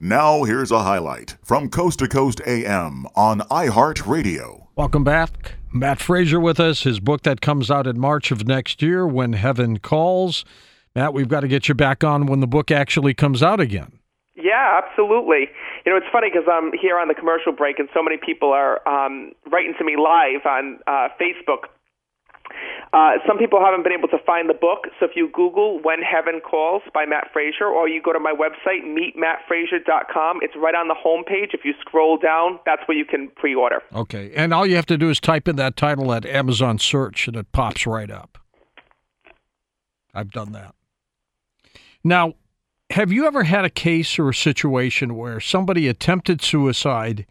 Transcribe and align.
Now, 0.00 0.44
here's 0.44 0.70
a 0.70 0.84
highlight 0.84 1.36
from 1.42 1.68
Coast 1.68 1.98
to 1.98 2.06
Coast 2.06 2.40
AM 2.46 3.04
on 3.16 3.40
iHeartRadio. 3.40 4.68
Welcome 4.76 5.02
back. 5.02 5.56
Matt 5.72 5.98
Fraser 5.98 6.38
with 6.38 6.60
us. 6.60 6.84
His 6.84 7.00
book 7.00 7.22
that 7.22 7.40
comes 7.40 7.68
out 7.68 7.88
in 7.88 7.98
March 7.98 8.30
of 8.30 8.46
next 8.46 8.80
year, 8.80 9.08
When 9.08 9.32
Heaven 9.32 9.80
Calls. 9.80 10.44
Matt, 10.94 11.14
we've 11.14 11.26
got 11.26 11.40
to 11.40 11.48
get 11.48 11.68
you 11.68 11.74
back 11.74 12.04
on 12.04 12.26
when 12.26 12.38
the 12.38 12.46
book 12.46 12.70
actually 12.70 13.12
comes 13.12 13.42
out 13.42 13.58
again. 13.58 13.98
Yeah, 14.36 14.80
absolutely. 14.84 15.48
You 15.84 15.90
know, 15.90 15.96
it's 15.96 16.06
funny 16.12 16.30
because 16.32 16.48
I'm 16.48 16.70
here 16.80 16.96
on 16.96 17.08
the 17.08 17.14
commercial 17.14 17.50
break, 17.50 17.80
and 17.80 17.88
so 17.92 18.00
many 18.00 18.18
people 18.24 18.52
are 18.52 18.86
um, 18.86 19.32
writing 19.50 19.74
to 19.78 19.84
me 19.84 19.96
live 19.96 20.46
on 20.46 20.78
uh, 20.86 21.08
Facebook 21.20 21.70
uh, 22.92 23.12
some 23.26 23.36
people 23.36 23.60
haven't 23.60 23.82
been 23.82 23.92
able 23.92 24.08
to 24.08 24.18
find 24.24 24.48
the 24.48 24.54
book, 24.54 24.86
so 24.98 25.06
if 25.06 25.12
you 25.14 25.30
Google 25.32 25.78
When 25.82 26.00
Heaven 26.00 26.40
Calls 26.40 26.82
by 26.94 27.04
Matt 27.04 27.28
Fraser, 27.32 27.66
or 27.66 27.88
you 27.88 28.00
go 28.00 28.12
to 28.12 28.20
my 28.20 28.32
website, 28.32 28.82
meetmattfraser.com, 28.84 30.38
it's 30.42 30.54
right 30.56 30.74
on 30.74 30.88
the 30.88 30.94
homepage. 30.94 31.52
If 31.52 31.64
you 31.64 31.74
scroll 31.80 32.16
down, 32.16 32.58
that's 32.64 32.82
where 32.88 32.96
you 32.96 33.04
can 33.04 33.28
pre 33.36 33.54
order. 33.54 33.82
Okay, 33.94 34.32
and 34.34 34.54
all 34.54 34.66
you 34.66 34.76
have 34.76 34.86
to 34.86 34.96
do 34.96 35.10
is 35.10 35.20
type 35.20 35.48
in 35.48 35.56
that 35.56 35.76
title 35.76 36.12
at 36.12 36.24
Amazon 36.24 36.78
search, 36.78 37.28
and 37.28 37.36
it 37.36 37.52
pops 37.52 37.86
right 37.86 38.10
up. 38.10 38.38
I've 40.14 40.30
done 40.30 40.52
that. 40.52 40.74
Now, 42.02 42.34
have 42.90 43.12
you 43.12 43.26
ever 43.26 43.44
had 43.44 43.66
a 43.66 43.70
case 43.70 44.18
or 44.18 44.30
a 44.30 44.34
situation 44.34 45.14
where 45.14 45.40
somebody 45.40 45.88
attempted 45.88 46.40
suicide, 46.40 47.26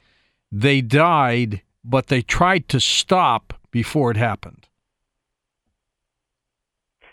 they 0.51 0.81
died, 0.81 1.63
but 1.83 2.07
they 2.07 2.21
tried 2.21 2.69
to 2.69 2.79
stop 2.79 3.53
before 3.71 4.11
it 4.11 4.17
happened? 4.17 4.67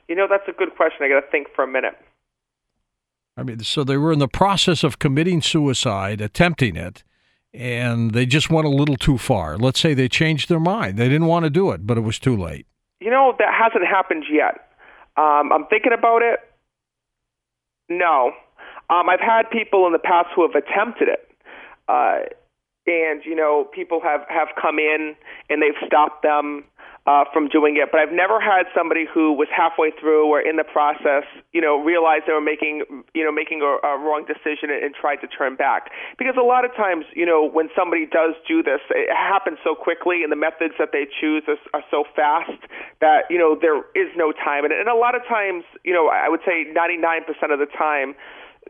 You 0.08 0.14
know, 0.14 0.26
that's 0.28 0.48
a 0.48 0.52
good 0.52 0.76
question. 0.76 1.04
I 1.04 1.08
got 1.08 1.20
to 1.20 1.30
think 1.30 1.48
for 1.54 1.64
a 1.64 1.68
minute. 1.68 1.94
I 3.36 3.42
mean, 3.42 3.60
so 3.60 3.82
they 3.82 3.96
were 3.96 4.12
in 4.12 4.18
the 4.20 4.28
process 4.28 4.84
of 4.84 4.98
committing 4.98 5.42
suicide, 5.42 6.20
attempting 6.20 6.76
it, 6.76 7.02
and 7.52 8.12
they 8.12 8.26
just 8.26 8.50
went 8.50 8.66
a 8.66 8.70
little 8.70 8.96
too 8.96 9.18
far. 9.18 9.56
Let's 9.56 9.80
say 9.80 9.94
they 9.94 10.08
changed 10.08 10.48
their 10.48 10.60
mind. 10.60 10.98
They 10.98 11.08
didn't 11.08 11.26
want 11.26 11.44
to 11.44 11.50
do 11.50 11.70
it, 11.70 11.86
but 11.86 11.98
it 11.98 12.02
was 12.02 12.18
too 12.18 12.36
late. 12.36 12.66
You 13.00 13.10
know, 13.10 13.34
that 13.38 13.52
hasn't 13.52 13.86
happened 13.86 14.24
yet. 14.30 14.68
Um, 15.16 15.52
I'm 15.52 15.66
thinking 15.66 15.92
about 15.92 16.22
it. 16.22 16.40
No. 17.88 18.32
Um, 18.90 19.08
I've 19.08 19.20
had 19.20 19.50
people 19.50 19.86
in 19.86 19.92
the 19.92 19.98
past 19.98 20.28
who 20.34 20.42
have 20.42 20.54
attempted 20.54 21.08
it. 21.08 21.30
Uh, 21.88 22.20
and, 22.86 23.22
you 23.24 23.34
know, 23.34 23.68
people 23.72 24.00
have, 24.02 24.20
have 24.28 24.48
come 24.60 24.78
in 24.78 25.14
and 25.48 25.62
they've 25.62 25.86
stopped 25.86 26.22
them 26.22 26.64
uh, 27.06 27.24
from 27.32 27.48
doing 27.48 27.76
it. 27.76 27.92
But 27.92 28.00
I've 28.00 28.12
never 28.12 28.40
had 28.40 28.64
somebody 28.74 29.04
who 29.04 29.32
was 29.32 29.48
halfway 29.52 29.92
through 30.00 30.24
or 30.26 30.40
in 30.40 30.56
the 30.56 30.64
process, 30.64 31.28
you 31.52 31.60
know, 31.60 31.76
realize 31.76 32.24
they 32.26 32.32
were 32.32 32.40
making, 32.40 33.04
you 33.12 33.24
know, 33.24 33.32
making 33.32 33.60
a, 33.60 33.76
a 33.86 34.00
wrong 34.00 34.24
decision 34.24 34.72
and, 34.72 34.82
and 34.82 34.94
tried 34.94 35.20
to 35.20 35.28
turn 35.28 35.56
back. 35.56 35.92
Because 36.16 36.34
a 36.40 36.44
lot 36.44 36.64
of 36.64 36.72
times, 36.74 37.04
you 37.12 37.26
know, 37.26 37.44
when 37.44 37.68
somebody 37.76 38.06
does 38.06 38.32
do 38.48 38.62
this, 38.62 38.80
it 38.90 39.12
happens 39.12 39.58
so 39.62 39.74
quickly, 39.74 40.22
and 40.24 40.32
the 40.32 40.40
methods 40.40 40.74
that 40.78 40.90
they 40.92 41.04
choose 41.20 41.44
are, 41.46 41.60
are 41.76 41.84
so 41.90 42.04
fast 42.16 42.56
that 43.00 43.28
you 43.28 43.38
know 43.38 43.56
there 43.60 43.84
is 43.92 44.08
no 44.16 44.32
time. 44.32 44.64
And, 44.64 44.72
and 44.72 44.88
a 44.88 44.96
lot 44.96 45.14
of 45.14 45.20
times, 45.28 45.64
you 45.84 45.92
know, 45.92 46.08
I 46.08 46.28
would 46.28 46.40
say 46.46 46.64
99% 46.72 47.28
of 47.52 47.58
the 47.60 47.68
time 47.68 48.16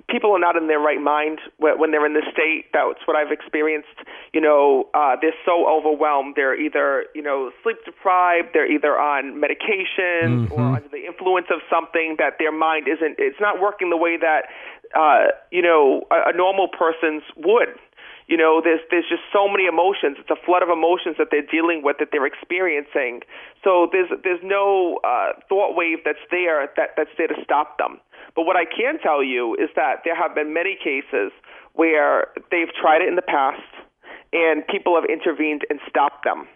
people 0.08 0.32
are 0.32 0.38
not 0.38 0.56
in 0.56 0.66
their 0.66 0.78
right 0.78 1.00
mind 1.00 1.40
when 1.58 1.90
they're 1.90 2.06
in 2.06 2.14
this 2.14 2.28
state. 2.32 2.66
That's 2.72 3.00
what 3.06 3.16
I've 3.16 3.32
experienced. 3.32 3.96
You 4.32 4.40
know, 4.40 4.88
uh, 4.94 5.16
they're 5.20 5.36
so 5.44 5.66
overwhelmed. 5.68 6.34
They're 6.36 6.58
either, 6.58 7.06
you 7.14 7.22
know, 7.22 7.50
sleep 7.62 7.78
deprived. 7.84 8.48
They're 8.52 8.70
either 8.70 8.98
on 8.98 9.40
medication 9.40 10.46
mm-hmm. 10.46 10.52
or 10.52 10.76
under 10.76 10.88
the 10.88 11.06
influence 11.06 11.46
of 11.50 11.60
something 11.70 12.16
that 12.18 12.34
their 12.38 12.52
mind 12.52 12.86
isn't. 12.88 13.16
It's 13.18 13.40
not 13.40 13.60
working 13.60 13.90
the 13.90 13.96
way 13.96 14.16
that, 14.16 14.46
uh, 14.94 15.32
you 15.50 15.62
know, 15.62 16.04
a, 16.10 16.30
a 16.30 16.36
normal 16.36 16.68
person's 16.68 17.22
would. 17.36 17.78
You 18.26 18.38
know, 18.38 18.62
there's 18.64 18.80
there's 18.90 19.04
just 19.08 19.22
so 19.32 19.48
many 19.48 19.66
emotions. 19.66 20.16
It's 20.18 20.30
a 20.30 20.40
flood 20.46 20.62
of 20.62 20.70
emotions 20.70 21.16
that 21.18 21.28
they're 21.30 21.44
dealing 21.44 21.82
with 21.84 21.98
that 21.98 22.08
they're 22.10 22.24
experiencing. 22.24 23.20
So 23.62 23.88
there's 23.92 24.08
there's 24.24 24.40
no 24.42 24.98
uh, 25.04 25.36
thought 25.48 25.76
wave 25.76 25.98
that's 26.06 26.24
there 26.30 26.66
that 26.76 26.96
that's 26.96 27.10
there 27.18 27.28
to 27.28 27.36
stop 27.44 27.76
them. 27.76 28.00
But 28.34 28.44
what 28.44 28.56
I 28.56 28.64
can 28.64 28.98
tell 28.98 29.22
you 29.22 29.54
is 29.54 29.70
that 29.76 30.02
there 30.04 30.16
have 30.16 30.34
been 30.34 30.52
many 30.52 30.76
cases 30.76 31.32
where 31.74 32.28
they've 32.50 32.72
tried 32.80 33.02
it 33.02 33.08
in 33.08 33.16
the 33.16 33.22
past 33.22 33.62
and 34.32 34.66
people 34.66 34.94
have 34.94 35.04
intervened 35.04 35.62
and 35.70 35.78
stopped 35.88 36.24
them. 36.24 36.46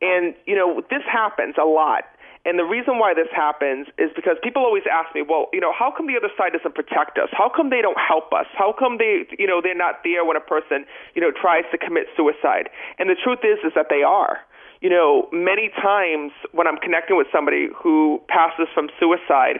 And, 0.00 0.34
you 0.46 0.54
know, 0.54 0.82
this 0.90 1.02
happens 1.10 1.54
a 1.60 1.66
lot. 1.66 2.04
And 2.44 2.58
the 2.58 2.64
reason 2.64 2.98
why 2.98 3.14
this 3.14 3.28
happens 3.34 3.88
is 3.98 4.10
because 4.14 4.36
people 4.42 4.62
always 4.62 4.84
ask 4.90 5.12
me, 5.14 5.22
well, 5.22 5.46
you 5.52 5.60
know, 5.60 5.72
how 5.74 5.92
come 5.94 6.06
the 6.06 6.16
other 6.16 6.30
side 6.38 6.54
doesn't 6.54 6.74
protect 6.74 7.18
us? 7.18 7.28
How 7.32 7.50
come 7.50 7.70
they 7.70 7.82
don't 7.82 7.98
help 7.98 8.32
us? 8.32 8.46
How 8.56 8.72
come 8.72 8.98
they, 8.98 9.26
you 9.38 9.46
know, 9.46 9.60
they're 9.60 9.76
not 9.76 10.00
there 10.04 10.24
when 10.24 10.36
a 10.36 10.40
person, 10.40 10.86
you 11.14 11.20
know, 11.20 11.30
tries 11.30 11.64
to 11.72 11.78
commit 11.78 12.06
suicide? 12.16 12.70
And 12.98 13.10
the 13.10 13.16
truth 13.18 13.42
is, 13.42 13.58
is 13.66 13.72
that 13.74 13.86
they 13.90 14.02
are. 14.02 14.38
You 14.80 14.88
know, 14.88 15.28
many 15.32 15.70
times 15.82 16.30
when 16.52 16.66
I'm 16.66 16.78
connecting 16.78 17.16
with 17.18 17.26
somebody 17.34 17.68
who 17.74 18.22
passes 18.28 18.68
from 18.72 18.88
suicide, 18.98 19.58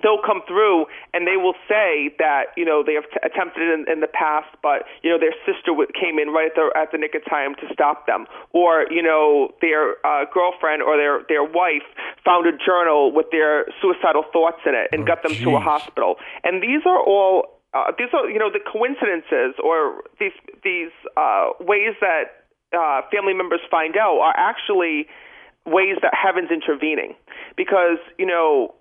they'll 0.00 0.22
come 0.24 0.40
through 0.48 0.86
and 1.12 1.26
they 1.26 1.36
will 1.36 1.54
say 1.68 2.14
that 2.18 2.56
you 2.56 2.64
know 2.64 2.82
they 2.84 2.94
have 2.94 3.04
t- 3.12 3.20
attempted 3.22 3.62
it 3.62 3.70
in, 3.72 3.84
in 3.90 4.00
the 4.00 4.08
past, 4.08 4.48
but 4.62 4.88
you 5.02 5.10
know 5.10 5.18
their 5.18 5.34
sister 5.44 5.76
w- 5.76 5.90
came 5.92 6.18
in 6.18 6.32
right 6.32 6.48
at 6.48 6.56
the 6.56 6.70
at 6.72 6.88
the 6.92 6.98
nick 6.98 7.14
of 7.14 7.24
time 7.28 7.54
to 7.60 7.68
stop 7.72 8.06
them, 8.06 8.26
or 8.52 8.86
you 8.90 9.02
know 9.02 9.52
their 9.60 10.00
uh, 10.06 10.24
girlfriend 10.32 10.82
or 10.82 10.96
their 10.96 11.22
their 11.28 11.44
wife 11.44 11.86
found 12.24 12.46
a 12.46 12.56
journal 12.56 13.12
with 13.12 13.26
their 13.30 13.66
suicidal 13.80 14.24
thoughts 14.32 14.62
in 14.64 14.74
it 14.74 14.88
and 14.92 15.02
oh, 15.02 15.06
got 15.06 15.22
them 15.22 15.32
geez. 15.32 15.44
to 15.44 15.56
a 15.56 15.60
hospital, 15.60 16.16
and 16.44 16.62
these 16.62 16.82
are 16.86 17.00
all. 17.00 17.58
Uh, 17.74 17.90
these 17.96 18.08
are, 18.12 18.28
you 18.28 18.38
know, 18.38 18.52
the 18.52 18.60
coincidences 18.60 19.56
or 19.64 20.02
these 20.20 20.36
these 20.62 20.92
uh, 21.16 21.48
ways 21.58 21.96
that 22.02 22.44
uh, 22.76 23.00
family 23.10 23.32
members 23.32 23.60
find 23.70 23.96
out 23.96 24.18
are 24.20 24.34
actually 24.36 25.08
ways 25.64 25.96
that 26.02 26.12
heaven's 26.12 26.50
intervening 26.50 27.14
because 27.56 27.96
you 28.18 28.26
know 28.26 28.74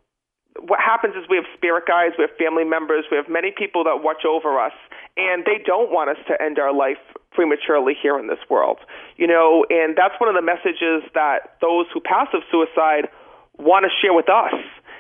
what 0.67 0.79
happens 0.79 1.16
is 1.16 1.27
we 1.29 1.38
have 1.38 1.49
spirit 1.55 1.85
guides, 1.88 2.16
we 2.17 2.23
have 2.23 2.35
family 2.38 2.63
members, 2.63 3.05
we 3.09 3.17
have 3.17 3.29
many 3.29 3.51
people 3.51 3.83
that 3.83 4.03
watch 4.03 4.25
over 4.25 4.59
us, 4.59 4.73
and 5.17 5.45
they 5.45 5.57
don't 5.66 5.91
want 5.91 6.09
us 6.09 6.17
to 6.27 6.41
end 6.41 6.59
our 6.59 6.73
life 6.73 7.01
prematurely 7.31 7.94
here 7.95 8.19
in 8.19 8.27
this 8.27 8.39
world. 8.49 8.77
You 9.17 9.27
know, 9.27 9.66
and 9.69 9.95
that's 9.97 10.13
one 10.19 10.29
of 10.29 10.35
the 10.35 10.41
messages 10.41 11.03
that 11.13 11.57
those 11.61 11.85
who 11.94 11.99
pass 12.01 12.27
of 12.33 12.41
suicide 12.51 13.09
want 13.57 13.85
to 13.85 13.91
share 14.01 14.13
with 14.13 14.29
us. 14.29 14.53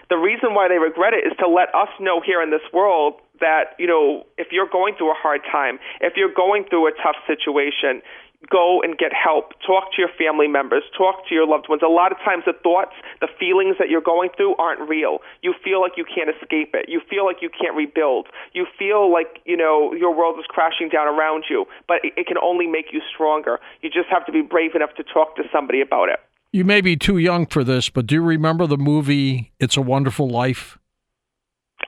The 0.09 0.17
reason 0.17 0.53
why 0.53 0.67
they 0.67 0.77
regret 0.77 1.13
it 1.13 1.23
is 1.25 1.33
to 1.39 1.47
let 1.47 1.73
us 1.73 1.89
know 1.99 2.19
here 2.19 2.41
in 2.41 2.51
this 2.51 2.65
world 2.73 3.21
that, 3.41 3.75
you 3.77 3.87
know, 3.87 4.23
if 4.37 4.47
you're 4.51 4.69
going 4.69 4.95
through 4.95 5.11
a 5.11 5.19
hard 5.19 5.41
time, 5.51 5.77
if 5.99 6.13
you're 6.15 6.33
going 6.33 6.65
through 6.69 6.87
a 6.87 6.91
tough 7.03 7.17
situation, 7.27 8.01
go 8.49 8.81
and 8.81 8.97
get 8.97 9.11
help. 9.13 9.53
Talk 9.65 9.93
to 9.93 10.01
your 10.01 10.09
family 10.17 10.47
members. 10.47 10.83
Talk 10.97 11.27
to 11.29 11.35
your 11.35 11.45
loved 11.45 11.69
ones. 11.69 11.81
A 11.85 11.91
lot 11.91 12.11
of 12.11 12.17
times, 12.19 12.43
the 12.45 12.53
thoughts, 12.63 12.93
the 13.19 13.27
feelings 13.39 13.75
that 13.77 13.89
you're 13.89 14.01
going 14.01 14.29
through 14.35 14.55
aren't 14.55 14.81
real. 14.89 15.19
You 15.43 15.53
feel 15.63 15.81
like 15.81 15.93
you 15.97 16.05
can't 16.05 16.29
escape 16.29 16.73
it. 16.73 16.89
You 16.89 17.01
feel 17.09 17.25
like 17.25 17.37
you 17.41 17.49
can't 17.49 17.75
rebuild. 17.75 18.27
You 18.53 18.65
feel 18.79 19.11
like 19.11 19.41
you 19.45 19.57
know 19.57 19.93
your 19.93 20.15
world 20.15 20.39
is 20.39 20.45
crashing 20.47 20.89
down 20.89 21.07
around 21.07 21.45
you. 21.49 21.65
But 21.87 21.97
it, 22.03 22.25
can 22.25 22.37
only 22.41 22.65
make 22.65 22.93
you 22.93 23.01
stronger. 23.13 23.59
You 23.81 23.89
just 23.89 24.07
have 24.09 24.25
to 24.25 24.31
be 24.31 24.41
brave 24.41 24.73
enough 24.73 24.95
to 24.95 25.03
talk 25.03 25.35
to 25.35 25.43
somebody 25.51 25.81
about 25.81 26.09
it. 26.09 26.19
You 26.53 26.63
may 26.63 26.81
be 26.81 26.95
too 26.95 27.17
young 27.17 27.45
for 27.45 27.63
this, 27.63 27.89
but 27.89 28.07
do 28.07 28.15
you 28.15 28.21
remember 28.21 28.67
the 28.67 28.77
movie 28.77 29.51
"It's 29.59 29.77
a 29.77 29.81
Wonderful 29.81 30.29
Life"? 30.29 30.77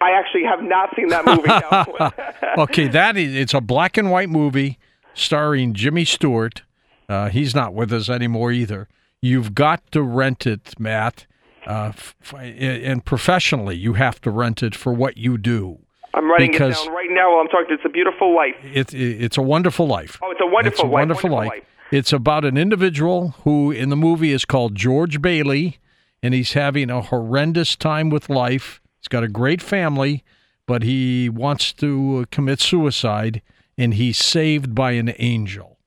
I 0.04 0.20
actually 0.20 0.44
have 0.44 0.62
not 0.62 0.90
seen 0.96 1.08
that 1.10 1.26
movie. 1.26 2.62
okay, 2.64 2.88
that 2.88 3.16
is 3.18 3.34
it's 3.34 3.54
a 3.54 3.62
black 3.62 3.98
and 3.98 4.12
white 4.12 4.30
movie 4.30 4.78
starring 5.14 5.74
Jimmy 5.74 6.06
Stewart. 6.06 6.64
Uh, 7.08 7.30
he's 7.30 7.56
not 7.56 7.74
with 7.74 7.92
us 7.94 8.10
anymore 8.10 8.52
either. 8.52 8.88
You've 9.22 9.56
got 9.56 9.90
to 9.92 10.02
rent 10.02 10.46
it, 10.46 10.78
Matt. 10.80 11.26
Uh, 11.66 11.94
f- 11.96 12.16
and 12.34 13.06
professionally, 13.06 13.78
you 13.78 13.94
have 13.94 14.20
to 14.22 14.32
rent 14.32 14.62
it 14.62 14.76
for 14.76 14.92
what 14.92 15.16
you 15.16 15.38
do. 15.38 15.80
I'm 16.14 16.30
writing 16.30 16.52
because 16.52 16.82
it 16.82 16.86
down 16.86 16.94
right 16.94 17.10
now 17.10 17.32
while 17.32 17.42
I'm 17.42 17.48
talking. 17.48 17.68
It's 17.74 17.86
a 17.86 17.90
beautiful 17.90 18.36
life. 18.36 18.56
It, 18.64 18.94
it, 18.94 19.24
it's 19.24 19.38
a 19.38 19.42
wonderful 19.42 19.88
life. 19.88 20.20
Oh, 20.22 20.32
it's 20.32 20.42
a 20.42 20.46
wonderful, 20.46 20.68
it's 20.74 20.80
a 20.80 20.84
life. 20.84 20.92
wonderful, 20.92 21.30
wonderful 21.30 21.50
life. 21.56 21.64
life. 21.64 21.70
It's 21.92 22.12
about 22.12 22.44
an 22.44 22.58
individual 22.58 23.36
who, 23.44 23.72
in 23.72 23.90
the 23.90 23.96
movie, 23.96 24.32
is 24.32 24.46
called 24.46 24.76
George 24.76 25.22
Bailey, 25.22 25.78
and 26.22 26.34
he's 26.34 26.54
having 26.54 26.90
a 26.90 27.02
horrendous 27.02 27.76
time 27.76 28.10
with 28.10 28.30
life. 28.30 28.82
He's 29.04 29.10
got 29.10 29.24
a 29.24 29.28
great 29.28 29.62
family, 29.62 30.24
but 30.66 30.82
he 30.82 31.28
wants 31.28 31.74
to 31.74 32.26
commit 32.32 32.62
suicide 32.62 33.42
and 33.78 33.96
he's 33.96 34.18
saved 34.18 34.74
by 34.74 34.92
an 34.92 35.14
angel. 35.20 35.78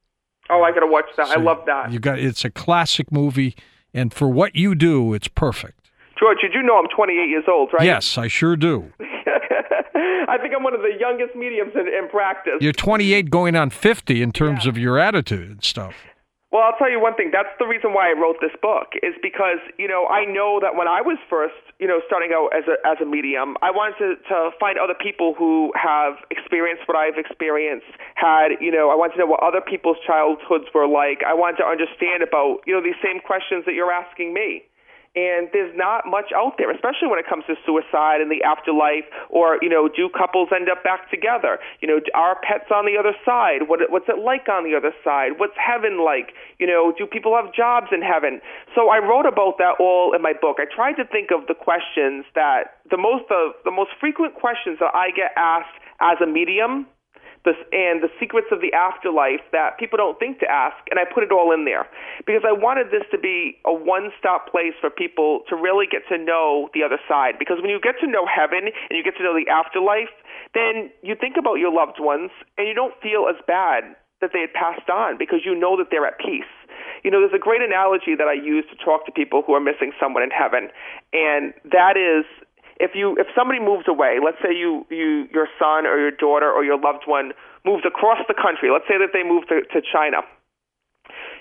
Oh, 0.51 0.63
I 0.63 0.71
gotta 0.71 0.87
watch 0.87 1.07
that. 1.17 1.29
So 1.29 1.33
I 1.33 1.37
love 1.43 1.65
that. 1.65 1.93
You 1.93 1.99
got 1.99 2.19
it's 2.19 2.45
a 2.45 2.51
classic 2.51 3.11
movie, 3.11 3.57
and 3.95 4.13
for 4.13 4.29
what 4.29 4.55
you 4.55 4.75
do, 4.75 5.15
it's 5.15 5.29
perfect. 5.29 5.91
George, 6.19 6.39
did 6.43 6.53
you 6.53 6.63
know 6.63 6.79
I'm 6.79 6.89
28 6.95 7.29
years 7.29 7.45
old, 7.49 7.71
right? 7.73 7.87
Yes, 7.87 8.19
I 8.19 8.29
sure 8.29 8.55
do. 8.55 8.93
I 9.01 10.37
think 10.39 10.53
I'm 10.55 10.63
one 10.63 10.75
of 10.75 10.83
the 10.83 10.93
youngest 11.01 11.35
mediums 11.35 11.73
in, 11.75 11.89
in 11.89 12.09
practice. 12.11 12.55
You're 12.61 12.73
28 12.73 13.31
going 13.31 13.57
on 13.57 13.71
50 13.71 14.23
in 14.23 14.33
terms 14.33 14.65
yeah. 14.65 14.71
of 14.71 14.79
your 14.79 14.99
attitude 14.99 15.51
and 15.51 15.65
stuff. 15.65 15.95
Well, 16.53 16.63
I'll 16.63 16.79
tell 16.79 16.91
you 16.91 17.01
one 17.01 17.15
thing. 17.15 17.31
That's 17.33 17.49
the 17.59 17.67
reason 17.67 17.93
why 17.93 18.11
I 18.11 18.13
wrote 18.13 18.37
this 18.41 18.53
book 18.61 18.89
is 19.03 19.15
because, 19.23 19.59
you 19.79 19.89
know, 19.89 20.07
I 20.07 20.25
know 20.25 20.59
that 20.61 20.77
when 20.77 20.89
I 20.89 21.01
was 21.01 21.19
first 21.29 21.55
you 21.79 21.87
know, 21.87 22.01
starting 22.07 22.33
out 22.33 22.49
as 22.57 22.65
a 22.65 22.81
as 22.87 22.97
a 23.03 23.07
medium, 23.07 23.57
I 23.61 23.71
wanted 23.71 23.99
to, 24.01 24.09
to 24.29 24.51
find 24.59 24.79
other 24.79 24.97
people 24.97 25.35
who 25.37 25.73
have 25.77 26.15
experienced 26.31 26.89
what 26.89 26.97
I've 26.97 27.19
experienced. 27.19 27.87
Had 28.15 28.57
you 28.61 28.73
know, 28.73 28.91
I 28.91 28.97
wanted 28.97 29.15
to 29.15 29.19
know 29.21 29.27
what 29.27 29.43
other 29.43 29.61
people's 29.61 29.99
childhoods 30.07 30.73
were 30.73 30.89
like. 30.89 31.21
I 31.27 31.35
wanted 31.35 31.59
to 31.59 31.67
understand 31.69 32.23
about 32.23 32.65
you 32.67 32.73
know 32.73 32.83
these 32.83 32.99
same 33.05 33.21
questions 33.21 33.65
that 33.67 33.75
you're 33.75 33.93
asking 33.93 34.33
me 34.33 34.65
and 35.17 35.49
there's 35.53 35.73
not 35.75 36.05
much 36.05 36.31
out 36.37 36.61
there, 36.61 36.71
especially 36.71 37.09
when 37.09 37.19
it 37.19 37.27
comes 37.27 37.45
to 37.49 37.57
suicide 37.65 38.21
and 38.21 38.31
the 38.31 38.45
afterlife, 38.45 39.09
or 39.33 39.59
you 39.65 39.69
know, 39.69 39.89
do 39.89 40.13
couples 40.13 40.53
end 40.55 40.69
up 40.69 40.85
back 40.85 41.11
together? 41.11 41.59
You 41.81 41.89
know, 41.89 41.99
are 42.15 42.37
pets 42.45 42.69
on 42.71 42.85
the 42.85 43.01
other 43.01 43.17
side? 43.25 43.67
What 43.67 43.81
what's 43.89 44.09
it 44.09 44.21
like 44.21 44.47
on 44.53 44.63
the 44.63 44.77
other 44.77 44.93
side? 45.03 45.41
What's 45.41 45.57
heaven 45.57 46.05
like? 46.05 46.37
You 46.61 46.69
know, 46.69 46.93
do 46.93 47.07
people 47.07 47.35
have 47.35 47.53
jobs 47.53 47.89
in 47.91 48.03
heaven? 48.05 48.41
So 48.77 48.93
I 48.93 49.01
wrote 49.01 49.25
about 49.25 49.57
that 49.59 49.81
all 49.81 50.15
in 50.15 50.21
my 50.21 50.35
book. 50.37 50.61
I 50.61 50.69
tried 50.69 51.01
to 51.01 51.05
think 51.09 51.33
of 51.33 51.49
the 51.49 51.57
questions 51.57 52.29
that 52.37 52.85
the 52.91 53.01
most 53.01 53.25
of 53.33 53.57
the 53.65 53.73
most 53.73 53.97
frequent 53.99 54.35
questions 54.37 54.79
that 54.85 54.93
I 54.95 55.11
get 55.17 55.33
asked 55.37 55.81
as 56.01 56.21
a 56.21 56.27
medium 56.29 56.87
the, 57.47 57.55
and 57.71 58.03
the 58.03 58.11
secrets 58.19 58.51
of 58.51 58.61
the 58.61 58.75
afterlife 58.75 59.41
that 59.55 59.79
people 59.79 59.97
don't 59.97 60.19
think 60.19 60.43
to 60.43 60.49
ask, 60.51 60.77
and 60.91 60.99
I 60.99 61.07
put 61.07 61.23
it 61.23 61.31
all 61.31 61.55
in 61.55 61.65
there 61.65 61.87
because 62.27 62.43
I 62.43 62.51
wanted 62.51 62.91
this 62.91 63.07
to 63.15 63.19
be 63.19 63.57
a 63.65 63.73
one-stop 63.73 64.51
place 64.51 64.75
for 64.83 64.91
people 64.91 65.47
to 65.49 65.55
really 65.55 65.87
get 65.87 66.03
to 66.11 66.19
know 66.19 66.69
the 66.75 66.83
other 66.83 66.99
side. 67.09 67.39
Because 67.39 67.63
when 67.63 67.71
you 67.71 67.79
get 67.81 67.95
to 68.03 68.07
know 68.11 68.27
heaven 68.27 68.67
and 68.67 68.93
you 68.99 69.07
get 69.07 69.17
to 69.17 69.25
know 69.25 69.33
the 69.33 69.47
afterlife, 69.47 70.13
then 70.53 70.91
you 71.07 71.15
think 71.15 71.39
about 71.39 71.63
your 71.63 71.73
loved 71.73 72.03
ones 72.03 72.35
and 72.59 72.67
you 72.67 72.75
don't 72.75 72.95
feel 73.01 73.31
as 73.31 73.39
bad 73.47 73.95
that 74.21 74.31
they 74.33 74.41
had 74.41 74.53
passed 74.53 74.89
on 74.91 75.17
because 75.17 75.41
you 75.45 75.55
know 75.55 75.77
that 75.77 75.89
they're 75.91 76.07
at 76.07 76.19
peace. 76.19 76.51
You 77.05 77.11
know, 77.11 77.21
there's 77.21 77.37
a 77.37 77.43
great 77.43 77.63
analogy 77.63 78.19
that 78.19 78.27
I 78.27 78.35
use 78.35 78.65
to 78.75 78.77
talk 78.83 79.07
to 79.07 79.13
people 79.13 79.43
who 79.47 79.55
are 79.55 79.61
missing 79.61 79.93
someone 80.01 80.23
in 80.23 80.31
heaven, 80.31 80.69
and 81.13 81.55
that 81.71 81.95
is 81.95 82.25
if 82.79 82.93
you 82.95 83.17
if 83.19 83.27
somebody 83.35 83.61
moves 83.61 83.89
away, 83.89 84.19
let's 84.23 84.39
say 84.43 84.55
you 84.55 84.87
you 84.91 85.29
your 85.33 85.49
son 85.59 85.87
or 85.87 85.99
your 85.99 86.11
daughter 86.11 86.51
or 86.51 86.65
your 86.65 86.79
loved 86.79 87.05
one 87.07 87.33
moves 87.65 87.85
across 87.87 88.19
the 88.29 88.35
country. 88.35 88.71
Let's 88.71 88.87
say 88.89 88.99
that 88.99 89.11
they 89.13 89.23
move 89.23 89.49
to, 89.49 89.63
to 89.73 89.81
China. 89.81 90.23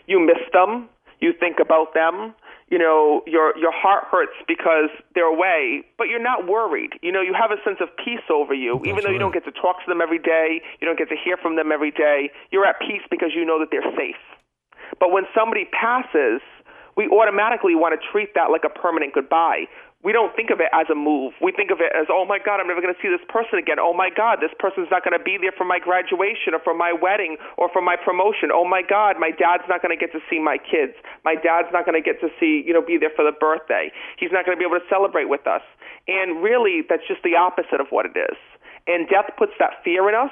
You 0.07 0.19
miss 0.19 0.41
them. 0.53 0.89
You 1.19 1.33
think 1.37 1.57
about 1.59 1.93
them. 1.93 2.33
You 2.69 2.79
know 2.79 3.21
your 3.27 3.55
your 3.57 3.71
heart 3.71 4.05
hurts 4.09 4.33
because 4.47 4.89
they're 5.13 5.29
away, 5.29 5.83
but 5.97 6.07
you're 6.07 6.23
not 6.23 6.47
worried. 6.47 6.97
You 7.01 7.11
know 7.11 7.21
you 7.21 7.33
have 7.33 7.51
a 7.51 7.61
sense 7.63 7.77
of 7.79 7.89
peace 8.03 8.25
over 8.31 8.53
you, 8.53 8.79
That's 8.79 8.89
even 8.89 9.03
though 9.03 9.11
you 9.11 9.19
don't 9.19 9.33
get 9.33 9.45
to 9.45 9.51
talk 9.51 9.83
to 9.85 9.87
them 9.87 10.01
every 10.01 10.19
day. 10.19 10.61
You 10.81 10.87
don't 10.87 10.97
get 10.97 11.09
to 11.09 11.15
hear 11.15 11.37
from 11.37 11.57
them 11.57 11.71
every 11.71 11.91
day. 11.91 12.31
You're 12.51 12.65
at 12.65 12.79
peace 12.79 13.03
because 13.11 13.31
you 13.35 13.45
know 13.45 13.59
that 13.59 13.69
they're 13.69 13.85
safe. 13.95 14.19
But 14.99 15.11
when 15.11 15.25
somebody 15.35 15.65
passes, 15.71 16.41
we 16.97 17.07
automatically 17.07 17.75
want 17.75 17.99
to 17.99 18.01
treat 18.11 18.33
that 18.35 18.49
like 18.51 18.63
a 18.63 18.69
permanent 18.69 19.13
goodbye. 19.13 19.65
We 20.05 20.13
don't 20.13 20.37
think 20.37 20.53
of 20.53 20.61
it 20.61 20.69
as 20.69 20.85
a 20.93 20.93
move. 20.93 21.33
We 21.41 21.49
think 21.49 21.73
of 21.73 21.81
it 21.81 21.89
as, 21.97 22.05
oh 22.13 22.29
my 22.29 22.37
God, 22.37 22.61
I'm 22.61 22.69
never 22.69 22.77
going 22.77 22.93
to 22.93 23.01
see 23.01 23.09
this 23.09 23.25
person 23.25 23.57
again. 23.57 23.81
Oh 23.81 23.89
my 23.89 24.13
God, 24.13 24.37
this 24.37 24.53
person's 24.61 24.93
not 24.93 25.01
going 25.01 25.17
to 25.17 25.23
be 25.23 25.41
there 25.41 25.49
for 25.49 25.65
my 25.65 25.81
graduation 25.81 26.53
or 26.53 26.61
for 26.61 26.77
my 26.77 26.93
wedding 26.93 27.41
or 27.57 27.73
for 27.73 27.81
my 27.81 27.97
promotion. 27.97 28.53
Oh 28.53 28.69
my 28.69 28.85
God, 28.85 29.17
my 29.17 29.33
dad's 29.33 29.65
not 29.65 29.81
going 29.81 29.89
to 29.89 29.97
get 29.97 30.13
to 30.13 30.21
see 30.29 30.37
my 30.37 30.61
kids. 30.61 30.93
My 31.25 31.33
dad's 31.33 31.73
not 31.73 31.89
going 31.89 31.97
to 31.97 32.05
get 32.05 32.21
to 32.21 32.29
see, 32.37 32.61
you 32.61 32.69
know, 32.69 32.85
be 32.85 33.01
there 33.01 33.09
for 33.17 33.25
the 33.25 33.33
birthday. 33.33 33.89
He's 34.21 34.29
not 34.29 34.45
going 34.45 34.53
to 34.53 34.61
be 34.61 34.67
able 34.69 34.77
to 34.77 34.85
celebrate 34.93 35.25
with 35.25 35.49
us. 35.49 35.65
And 36.05 36.37
really, 36.45 36.85
that's 36.85 37.09
just 37.09 37.25
the 37.25 37.33
opposite 37.33 37.81
of 37.81 37.89
what 37.89 38.05
it 38.05 38.13
is. 38.13 38.37
And 38.85 39.09
death 39.09 39.33
puts 39.41 39.57
that 39.57 39.81
fear 39.81 40.05
in 40.05 40.13
us. 40.13 40.29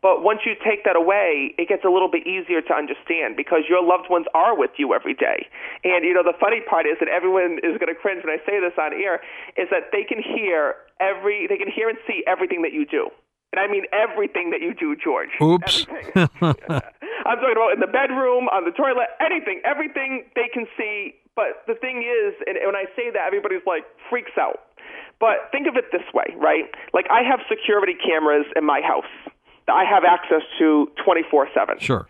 But 0.00 0.22
once 0.22 0.46
you 0.46 0.54
take 0.54 0.84
that 0.84 0.94
away, 0.94 1.54
it 1.58 1.68
gets 1.68 1.84
a 1.84 1.90
little 1.90 2.10
bit 2.10 2.26
easier 2.26 2.62
to 2.62 2.72
understand 2.74 3.34
because 3.34 3.66
your 3.68 3.82
loved 3.82 4.06
ones 4.08 4.26
are 4.34 4.56
with 4.56 4.70
you 4.78 4.94
every 4.94 5.14
day. 5.14 5.46
And 5.82 6.04
you 6.04 6.14
know, 6.14 6.22
the 6.22 6.38
funny 6.38 6.62
part 6.62 6.86
is 6.86 6.94
that 7.00 7.08
everyone 7.08 7.58
is 7.66 7.74
going 7.82 7.90
to 7.90 7.98
cringe 7.98 8.22
when 8.22 8.30
I 8.30 8.38
say 8.46 8.62
this 8.62 8.78
on 8.78 8.94
air 8.94 9.18
is 9.58 9.66
that 9.74 9.90
they 9.90 10.06
can 10.06 10.22
hear 10.22 10.76
every 11.00 11.46
they 11.50 11.58
can 11.58 11.70
hear 11.70 11.88
and 11.88 11.98
see 12.06 12.22
everything 12.26 12.62
that 12.62 12.72
you 12.72 12.86
do. 12.86 13.10
And 13.50 13.58
I 13.58 13.66
mean 13.66 13.90
everything 13.90 14.50
that 14.50 14.60
you 14.60 14.74
do, 14.74 14.94
George. 14.94 15.34
Oops. 15.42 15.86
I'm 16.14 17.36
talking 17.42 17.58
about 17.58 17.74
in 17.74 17.80
the 17.80 17.90
bedroom, 17.90 18.46
on 18.54 18.64
the 18.64 18.70
toilet, 18.70 19.10
anything, 19.18 19.60
everything 19.64 20.24
they 20.36 20.46
can 20.52 20.66
see. 20.78 21.14
But 21.34 21.66
the 21.66 21.74
thing 21.74 22.06
is, 22.06 22.34
and 22.46 22.58
when 22.62 22.76
I 22.76 22.86
say 22.94 23.10
that, 23.10 23.26
everybody's 23.26 23.66
like 23.66 23.82
freaks 24.10 24.36
out. 24.38 24.62
But 25.18 25.50
think 25.50 25.66
of 25.66 25.74
it 25.74 25.90
this 25.90 26.06
way, 26.14 26.36
right? 26.38 26.70
Like 26.94 27.06
I 27.10 27.26
have 27.26 27.40
security 27.50 27.94
cameras 27.98 28.46
in 28.54 28.64
my 28.64 28.80
house 28.80 29.10
I 29.70 29.84
have 29.84 30.04
access 30.04 30.42
to 30.58 30.90
24/7. 31.04 31.80
Sure. 31.80 32.06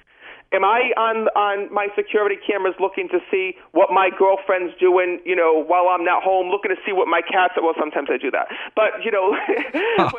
Am 0.49 0.64
I 0.64 0.96
on 0.96 1.28
on 1.37 1.69
my 1.69 1.93
security 1.93 2.40
cameras 2.40 2.72
looking 2.81 3.05
to 3.12 3.20
see 3.28 3.52
what 3.76 3.93
my 3.93 4.08
girlfriend's 4.08 4.72
doing, 4.81 5.20
you 5.28 5.37
know, 5.37 5.60
while 5.60 5.93
I'm 5.93 6.08
not 6.08 6.25
home, 6.25 6.49
looking 6.49 6.72
to 6.72 6.81
see 6.88 6.93
what 6.96 7.05
my 7.05 7.20
cat's 7.20 7.52
well 7.60 7.76
sometimes 7.76 8.08
I 8.08 8.16
do 8.16 8.32
that. 8.32 8.49
But, 8.72 9.05
you 9.05 9.12
know, 9.12 9.37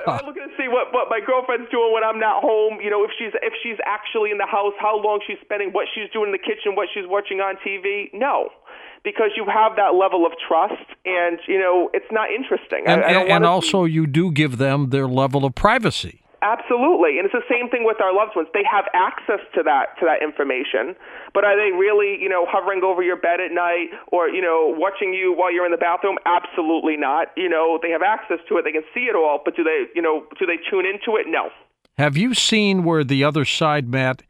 I'm 0.05 0.29
looking 0.29 0.45
to 0.45 0.53
see 0.53 0.69
what 0.69 0.93
what 0.93 1.09
my 1.09 1.17
girlfriend's 1.17 1.65
doing 1.73 1.89
when 1.97 2.05
I'm 2.05 2.21
not 2.21 2.45
home, 2.45 2.77
you 2.77 2.93
know, 2.93 3.01
if 3.03 3.09
she's 3.17 3.33
if 3.41 3.57
she's 3.65 3.81
actually 3.89 4.29
in 4.29 4.37
the 4.37 4.45
house, 4.45 4.77
how 4.77 5.01
long 5.01 5.17
she's 5.25 5.41
spending, 5.41 5.73
what 5.73 5.89
she's 5.89 6.13
doing 6.13 6.29
in 6.29 6.35
the 6.37 6.45
kitchen, 6.45 6.77
what 6.77 6.93
she's 6.93 7.09
watching 7.09 7.41
on 7.41 7.57
TV? 7.65 8.13
No. 8.13 8.53
Because 9.01 9.33
you 9.33 9.49
have 9.49 9.77
that 9.77 9.95
level 9.97 10.27
of 10.27 10.33
trust, 10.45 10.85
and 11.05 11.39
you 11.47 11.57
know 11.57 11.89
it's 11.93 12.11
not 12.11 12.29
interesting. 12.29 12.83
And, 12.85 13.01
I, 13.01 13.07
I 13.07 13.21
and, 13.21 13.31
and 13.31 13.45
also, 13.45 13.85
you 13.85 14.05
do 14.05 14.29
give 14.29 14.57
them 14.57 14.89
their 14.89 15.07
level 15.07 15.45
of 15.45 15.55
privacy. 15.55 16.21
Absolutely, 16.41 17.19
and 17.19 17.25
it's 17.25 17.35
the 17.35 17.43
same 17.51 17.69
thing 17.69 17.83
with 17.83 17.99
our 17.99 18.15
loved 18.15 18.31
ones. 18.35 18.47
They 18.53 18.63
have 18.63 18.85
access 18.93 19.43
to 19.55 19.63
that 19.63 19.99
to 19.99 20.05
that 20.05 20.23
information, 20.23 20.95
but 21.33 21.43
are 21.43 21.57
they 21.57 21.75
really, 21.75 22.15
you 22.15 22.29
know, 22.29 22.45
hovering 22.47 22.81
over 22.81 23.03
your 23.03 23.17
bed 23.17 23.41
at 23.43 23.51
night 23.51 23.91
or 24.11 24.29
you 24.29 24.41
know 24.41 24.73
watching 24.77 25.13
you 25.13 25.35
while 25.35 25.51
you're 25.51 25.65
in 25.65 25.71
the 25.71 25.77
bathroom? 25.77 26.17
Absolutely 26.25 26.95
not. 26.95 27.27
You 27.35 27.49
know, 27.49 27.77
they 27.81 27.89
have 27.89 28.01
access 28.01 28.39
to 28.47 28.57
it. 28.57 28.63
They 28.63 28.71
can 28.71 28.87
see 28.93 29.11
it 29.11 29.15
all, 29.15 29.41
but 29.43 29.55
do 29.57 29.63
they, 29.63 29.87
you 29.93 30.01
know, 30.01 30.25
do 30.39 30.45
they 30.45 30.57
tune 30.69 30.85
into 30.85 31.19
it? 31.19 31.27
No. 31.27 31.49
Have 31.97 32.15
you 32.15 32.33
seen 32.33 32.85
where 32.85 33.03
the 33.03 33.25
other 33.25 33.43
side, 33.43 33.89
Matt, 33.89 34.23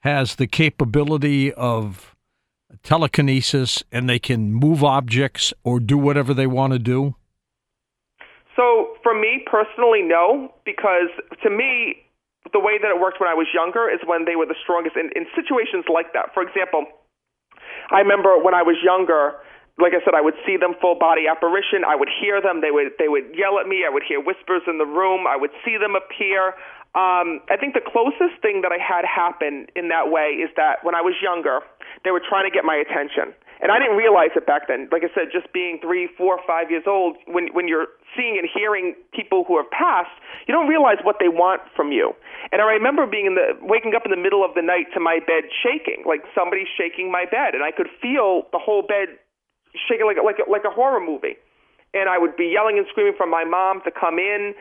has 0.00 0.36
the 0.36 0.46
capability 0.46 1.52
of 1.52 2.14
telekinesis 2.84 3.82
and 3.90 4.08
they 4.08 4.20
can 4.20 4.54
move 4.54 4.84
objects 4.84 5.52
or 5.64 5.80
do 5.80 5.98
whatever 5.98 6.32
they 6.32 6.46
want 6.46 6.72
to 6.72 6.78
do? 6.78 7.16
So 8.54 8.95
me 9.16 9.42
personally, 9.46 10.02
no, 10.02 10.52
because 10.64 11.10
to 11.42 11.50
me, 11.50 12.06
the 12.52 12.60
way 12.60 12.78
that 12.78 12.90
it 12.90 13.00
worked 13.00 13.18
when 13.18 13.28
I 13.28 13.34
was 13.34 13.48
younger 13.50 13.90
is 13.90 13.98
when 14.06 14.24
they 14.24 14.36
were 14.36 14.46
the 14.46 14.58
strongest 14.62 14.94
in, 14.94 15.10
in 15.16 15.26
situations 15.34 15.84
like 15.90 16.12
that. 16.14 16.30
For 16.34 16.42
example, 16.46 16.86
I 17.90 18.00
remember 18.00 18.38
when 18.38 18.54
I 18.54 18.62
was 18.62 18.76
younger, 18.82 19.38
like 19.78 19.92
I 19.92 20.00
said, 20.04 20.14
I 20.14 20.22
would 20.22 20.38
see 20.46 20.56
them 20.56 20.74
full 20.80 20.96
body 20.96 21.28
apparition. 21.28 21.84
I 21.84 21.96
would 21.96 22.08
hear 22.08 22.40
them. 22.40 22.60
They 22.62 22.70
would 22.70 22.96
they 22.98 23.08
would 23.08 23.34
yell 23.36 23.58
at 23.58 23.68
me. 23.68 23.84
I 23.84 23.92
would 23.92 24.02
hear 24.06 24.22
whispers 24.22 24.62
in 24.66 24.78
the 24.78 24.88
room. 24.88 25.26
I 25.26 25.36
would 25.36 25.52
see 25.64 25.76
them 25.76 25.94
appear. 25.94 26.56
Um, 26.96 27.44
I 27.52 27.60
think 27.60 27.76
the 27.76 27.84
closest 27.84 28.40
thing 28.40 28.64
that 28.64 28.72
I 28.72 28.80
had 28.80 29.04
happen 29.04 29.68
in 29.76 29.92
that 29.92 30.08
way 30.08 30.40
is 30.40 30.48
that 30.56 30.80
when 30.80 30.94
I 30.96 31.04
was 31.04 31.12
younger, 31.20 31.60
they 32.04 32.10
were 32.10 32.24
trying 32.24 32.48
to 32.48 32.54
get 32.54 32.64
my 32.64 32.74
attention. 32.74 33.36
And 33.60 33.72
I 33.72 33.78
didn't 33.80 33.96
realize 33.96 34.36
it 34.36 34.44
back 34.44 34.68
then. 34.68 34.88
Like 34.92 35.02
I 35.02 35.08
said, 35.16 35.32
just 35.32 35.48
being 35.52 35.80
three, 35.80 36.08
four, 36.16 36.38
five 36.46 36.70
years 36.70 36.84
old, 36.86 37.16
when 37.26 37.48
when 37.56 37.68
you're 37.68 37.88
seeing 38.12 38.36
and 38.36 38.48
hearing 38.48 38.94
people 39.16 39.44
who 39.48 39.56
have 39.56 39.70
passed, 39.72 40.12
you 40.46 40.52
don't 40.52 40.68
realize 40.68 41.00
what 41.02 41.16
they 41.20 41.28
want 41.28 41.62
from 41.74 41.92
you. 41.92 42.12
And 42.52 42.60
I 42.60 42.68
remember 42.76 43.06
being 43.06 43.26
in 43.26 43.34
the 43.34 43.56
waking 43.64 43.94
up 43.96 44.04
in 44.04 44.12
the 44.12 44.20
middle 44.20 44.44
of 44.44 44.52
the 44.54 44.62
night 44.62 44.92
to 44.92 45.00
my 45.00 45.20
bed 45.24 45.48
shaking, 45.64 46.04
like 46.04 46.20
somebody 46.34 46.68
shaking 46.76 47.10
my 47.10 47.24
bed, 47.24 47.56
and 47.56 47.64
I 47.64 47.72
could 47.72 47.88
feel 48.00 48.44
the 48.52 48.60
whole 48.60 48.82
bed 48.82 49.16
shaking 49.88 50.04
like 50.04 50.20
like 50.20 50.36
like 50.48 50.64
a 50.68 50.72
horror 50.72 51.00
movie. 51.00 51.40
And 51.94 52.12
I 52.12 52.18
would 52.18 52.36
be 52.36 52.52
yelling 52.52 52.76
and 52.76 52.86
screaming 52.92 53.16
for 53.16 53.26
my 53.26 53.44
mom 53.44 53.80
to 53.88 53.90
come 53.90 54.18
in. 54.20 54.52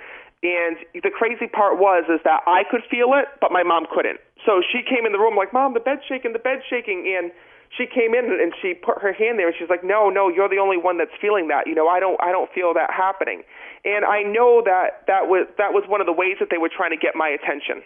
And 0.43 0.77
the 0.93 1.09
crazy 1.09 1.47
part 1.47 1.79
was 1.79 2.05
is 2.07 2.21
that 2.23 2.45
I 2.47 2.63
could 2.69 2.81
feel 2.87 3.11
it, 3.17 3.27
but 3.41 3.51
my 3.51 3.63
mom 3.63 3.87
couldn't. 3.91 4.19
So 4.45 4.61
she 4.61 4.85
came 4.85 5.03
in 5.05 5.11
the 5.11 5.17
room 5.19 5.35
like, 5.35 5.51
"Mom, 5.51 5.73
the 5.73 5.83
bed's 5.83 6.05
shaking, 6.07 6.33
the 6.33 6.39
bed's 6.39 6.63
shaking," 6.69 7.11
and 7.11 7.31
she 7.77 7.85
came 7.85 8.15
in 8.15 8.25
and 8.31 8.53
she 8.61 8.73
put 8.73 9.01
her 9.01 9.11
hand 9.11 9.37
there 9.37 9.47
and 9.47 9.55
she's 9.57 9.69
like, 9.69 9.83
"No, 9.83 10.09
no, 10.09 10.29
you're 10.29 10.49
the 10.49 10.59
only 10.59 10.77
one 10.77 10.97
that's 10.97 11.15
feeling 11.19 11.47
that. 11.49 11.67
You 11.67 11.75
know, 11.75 11.87
I 11.87 11.99
don't 11.99 12.19
I 12.23 12.31
don't 12.31 12.51
feel 12.51 12.73
that 12.73 12.91
happening." 12.91 13.43
And 13.83 14.05
I 14.05 14.23
know 14.23 14.61
that 14.65 15.03
that 15.07 15.27
was 15.27 15.47
that 15.57 15.73
was 15.73 15.83
one 15.87 16.01
of 16.01 16.07
the 16.07 16.15
ways 16.15 16.37
that 16.39 16.49
they 16.49 16.57
were 16.57 16.71
trying 16.71 16.91
to 16.91 16.97
get 16.97 17.15
my 17.15 17.29
attention. 17.29 17.83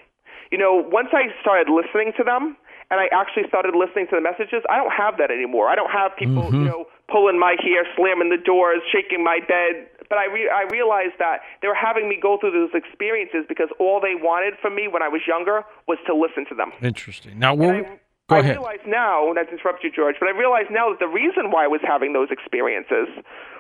You 0.52 0.58
know, 0.58 0.82
once 0.82 1.10
I 1.14 1.30
started 1.42 1.70
listening 1.70 2.14
to 2.18 2.24
them 2.24 2.58
and 2.90 2.98
I 3.00 3.06
actually 3.14 3.46
started 3.48 3.76
listening 3.78 4.08
to 4.10 4.18
the 4.18 4.22
messages, 4.22 4.66
I 4.70 4.78
don't 4.78 4.94
have 4.94 5.18
that 5.18 5.30
anymore. 5.30 5.70
I 5.70 5.76
don't 5.76 5.92
have 5.92 6.18
people, 6.18 6.50
you 6.50 6.66
mm-hmm. 6.66 6.66
know, 6.66 6.86
pulling 7.06 7.38
my 7.38 7.54
hair, 7.62 7.86
slamming 7.96 8.34
the 8.34 8.42
doors, 8.42 8.82
shaking 8.90 9.24
my 9.24 9.40
bed. 9.46 9.86
But 10.10 10.18
I 10.18 10.26
re- 10.26 10.50
I 10.50 10.66
realized 10.74 11.22
that 11.22 11.46
they 11.62 11.68
were 11.68 11.78
having 11.78 12.10
me 12.10 12.18
go 12.20 12.38
through 12.42 12.58
those 12.58 12.74
experiences 12.74 13.46
because 13.48 13.70
all 13.78 14.02
they 14.02 14.18
wanted 14.18 14.58
from 14.60 14.74
me 14.74 14.88
when 14.88 15.04
I 15.04 15.08
was 15.08 15.22
younger 15.28 15.62
was 15.88 16.00
to 16.08 16.16
listen 16.16 16.50
to 16.50 16.56
them. 16.56 16.74
Interesting. 16.82 17.38
Now, 17.38 17.54
I, 17.54 18.00
go 18.30 18.38
I 18.38 18.40
ahead. 18.40 18.56
realize 18.62 18.80
now, 18.88 19.34
not 19.34 19.50
to 19.50 19.54
interrupt 19.58 19.84
you, 19.84 19.92
George, 19.92 20.16
but 20.22 20.30
I 20.30 20.38
realize 20.38 20.70
now 20.70 20.90
that 20.94 21.00
the 21.02 21.10
reason 21.10 21.50
why 21.52 21.66
I 21.66 21.68
was 21.68 21.82
having 21.84 22.14
those 22.14 22.30
experiences 22.30 23.10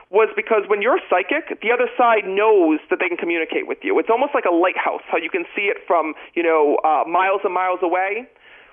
was 0.09 0.29
because 0.35 0.63
when 0.67 0.81
you're 0.81 0.97
psychic, 1.09 1.61
the 1.61 1.69
other 1.73 1.89
side 1.97 2.25
knows 2.25 2.79
that 2.89 2.97
they 3.01 3.09
can 3.09 3.17
communicate 3.17 3.67
with 3.67 3.79
you. 3.83 3.97
It's 3.99 4.09
almost 4.09 4.33
like 4.33 4.45
a 4.45 4.53
lighthouse, 4.53 5.05
how 5.05 5.17
you 5.17 5.29
can 5.29 5.45
see 5.55 5.69
it 5.69 5.77
from, 5.85 6.13
you 6.33 6.41
know, 6.41 6.77
uh, 6.85 7.03
miles 7.09 7.41
and 7.43 7.53
miles 7.53 7.81
away. 7.83 8.25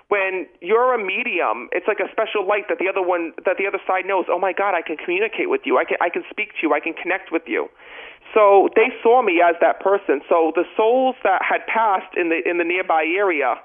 when 0.09 0.47
you're 0.61 0.93
a 0.93 1.01
medium, 1.03 1.67
it's 1.71 1.87
like 1.87 1.99
a 1.99 2.09
special 2.11 2.47
light 2.47 2.63
that 2.69 2.79
the 2.79 2.87
other 2.87 3.03
one 3.03 3.33
that 3.43 3.57
the 3.59 3.67
other 3.67 3.79
side 3.85 4.05
knows. 4.05 4.25
Oh 4.29 4.39
my 4.39 4.53
God, 4.53 4.73
I 4.73 4.81
can 4.81 4.95
communicate 4.95 5.49
with 5.49 5.61
you. 5.65 5.77
I 5.77 5.83
can 5.83 5.97
I 5.99 6.09
can 6.09 6.23
speak 6.29 6.51
to 6.55 6.59
you. 6.63 6.73
I 6.73 6.79
can 6.79 6.93
connect 6.93 7.31
with 7.31 7.43
you. 7.45 7.67
So 8.33 8.69
they 8.75 8.87
saw 9.03 9.21
me 9.21 9.41
as 9.43 9.55
that 9.59 9.79
person. 9.79 10.21
So 10.29 10.51
the 10.55 10.63
souls 10.75 11.15
that 11.23 11.41
had 11.43 11.67
passed 11.67 12.15
in 12.15 12.29
the 12.29 12.39
in 12.47 12.57
the 12.57 12.63
nearby 12.63 13.03
area 13.03 13.55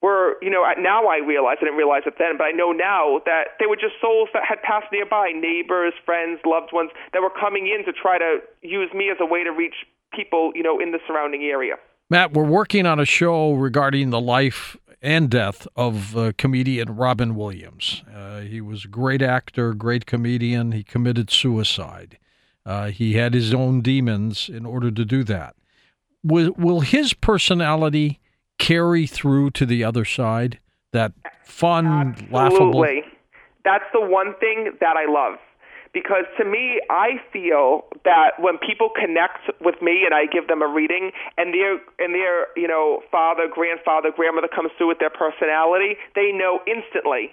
were, 0.00 0.36
you 0.40 0.50
know, 0.50 0.64
now 0.78 1.06
I 1.06 1.18
realize 1.18 1.56
I 1.60 1.64
didn't 1.64 1.76
realize 1.76 2.02
it 2.06 2.14
then, 2.18 2.38
but 2.38 2.44
I 2.44 2.52
know 2.52 2.72
now 2.72 3.20
that 3.26 3.58
they 3.58 3.66
were 3.66 3.76
just 3.76 3.94
souls 4.00 4.28
that 4.32 4.44
had 4.48 4.62
passed 4.62 4.86
nearby, 4.92 5.32
neighbors, 5.34 5.92
friends, 6.04 6.40
loved 6.46 6.72
ones 6.72 6.90
that 7.12 7.20
were 7.20 7.30
coming 7.30 7.66
in 7.66 7.84
to 7.84 7.92
try 7.92 8.18
to 8.18 8.38
use 8.62 8.92
me 8.94 9.10
as 9.10 9.16
a 9.20 9.26
way 9.26 9.42
to 9.42 9.50
reach 9.50 9.74
people, 10.14 10.52
you 10.54 10.62
know, 10.62 10.78
in 10.78 10.92
the 10.92 10.98
surrounding 11.06 11.42
area. 11.42 11.74
Matt, 12.10 12.32
we're 12.32 12.44
working 12.44 12.86
on 12.86 12.98
a 12.98 13.04
show 13.04 13.52
regarding 13.52 14.10
the 14.10 14.20
life 14.20 14.76
and 15.02 15.30
death 15.30 15.66
of 15.76 16.16
uh, 16.16 16.32
comedian 16.38 16.96
Robin 16.96 17.34
Williams. 17.34 18.02
Uh, 18.12 18.40
he 18.40 18.60
was 18.60 18.84
a 18.84 18.88
great 18.88 19.22
actor, 19.22 19.74
great 19.74 20.06
comedian. 20.06 20.72
He 20.72 20.82
committed 20.82 21.30
suicide. 21.30 22.18
Uh, 22.64 22.86
he 22.86 23.14
had 23.14 23.34
his 23.34 23.54
own 23.54 23.80
demons 23.80 24.48
in 24.48 24.64
order 24.64 24.90
to 24.90 25.04
do 25.04 25.24
that. 25.24 25.54
Will, 26.22 26.52
will 26.56 26.80
his 26.80 27.14
personality 27.14 28.20
carry 28.58 29.06
through 29.06 29.50
to 29.52 29.66
the 29.66 29.84
other 29.84 30.04
side? 30.04 30.58
That 30.92 31.12
fun, 31.44 31.86
Absolutely. 31.86 32.30
laughable. 32.32 32.84
That's 33.64 33.84
the 33.92 34.00
one 34.00 34.34
thing 34.40 34.72
that 34.80 34.96
I 34.96 35.10
love 35.10 35.38
because 35.92 36.24
to 36.38 36.44
me, 36.44 36.80
I 36.90 37.20
feel 37.32 37.88
that 38.04 38.38
when 38.38 38.58
people 38.58 38.90
connect 38.92 39.50
with 39.60 39.80
me 39.80 40.04
and 40.04 40.14
I 40.14 40.26
give 40.26 40.48
them 40.48 40.62
a 40.62 40.68
reading, 40.68 41.10
and 41.36 41.54
their 41.54 41.80
and 41.98 42.14
their 42.14 42.48
you 42.56 42.68
know 42.68 43.02
father, 43.10 43.48
grandfather, 43.48 44.10
grandmother 44.14 44.48
comes 44.48 44.70
through 44.76 44.88
with 44.88 44.98
their 44.98 45.12
personality, 45.12 45.96
they 46.14 46.32
know 46.32 46.60
instantly 46.66 47.32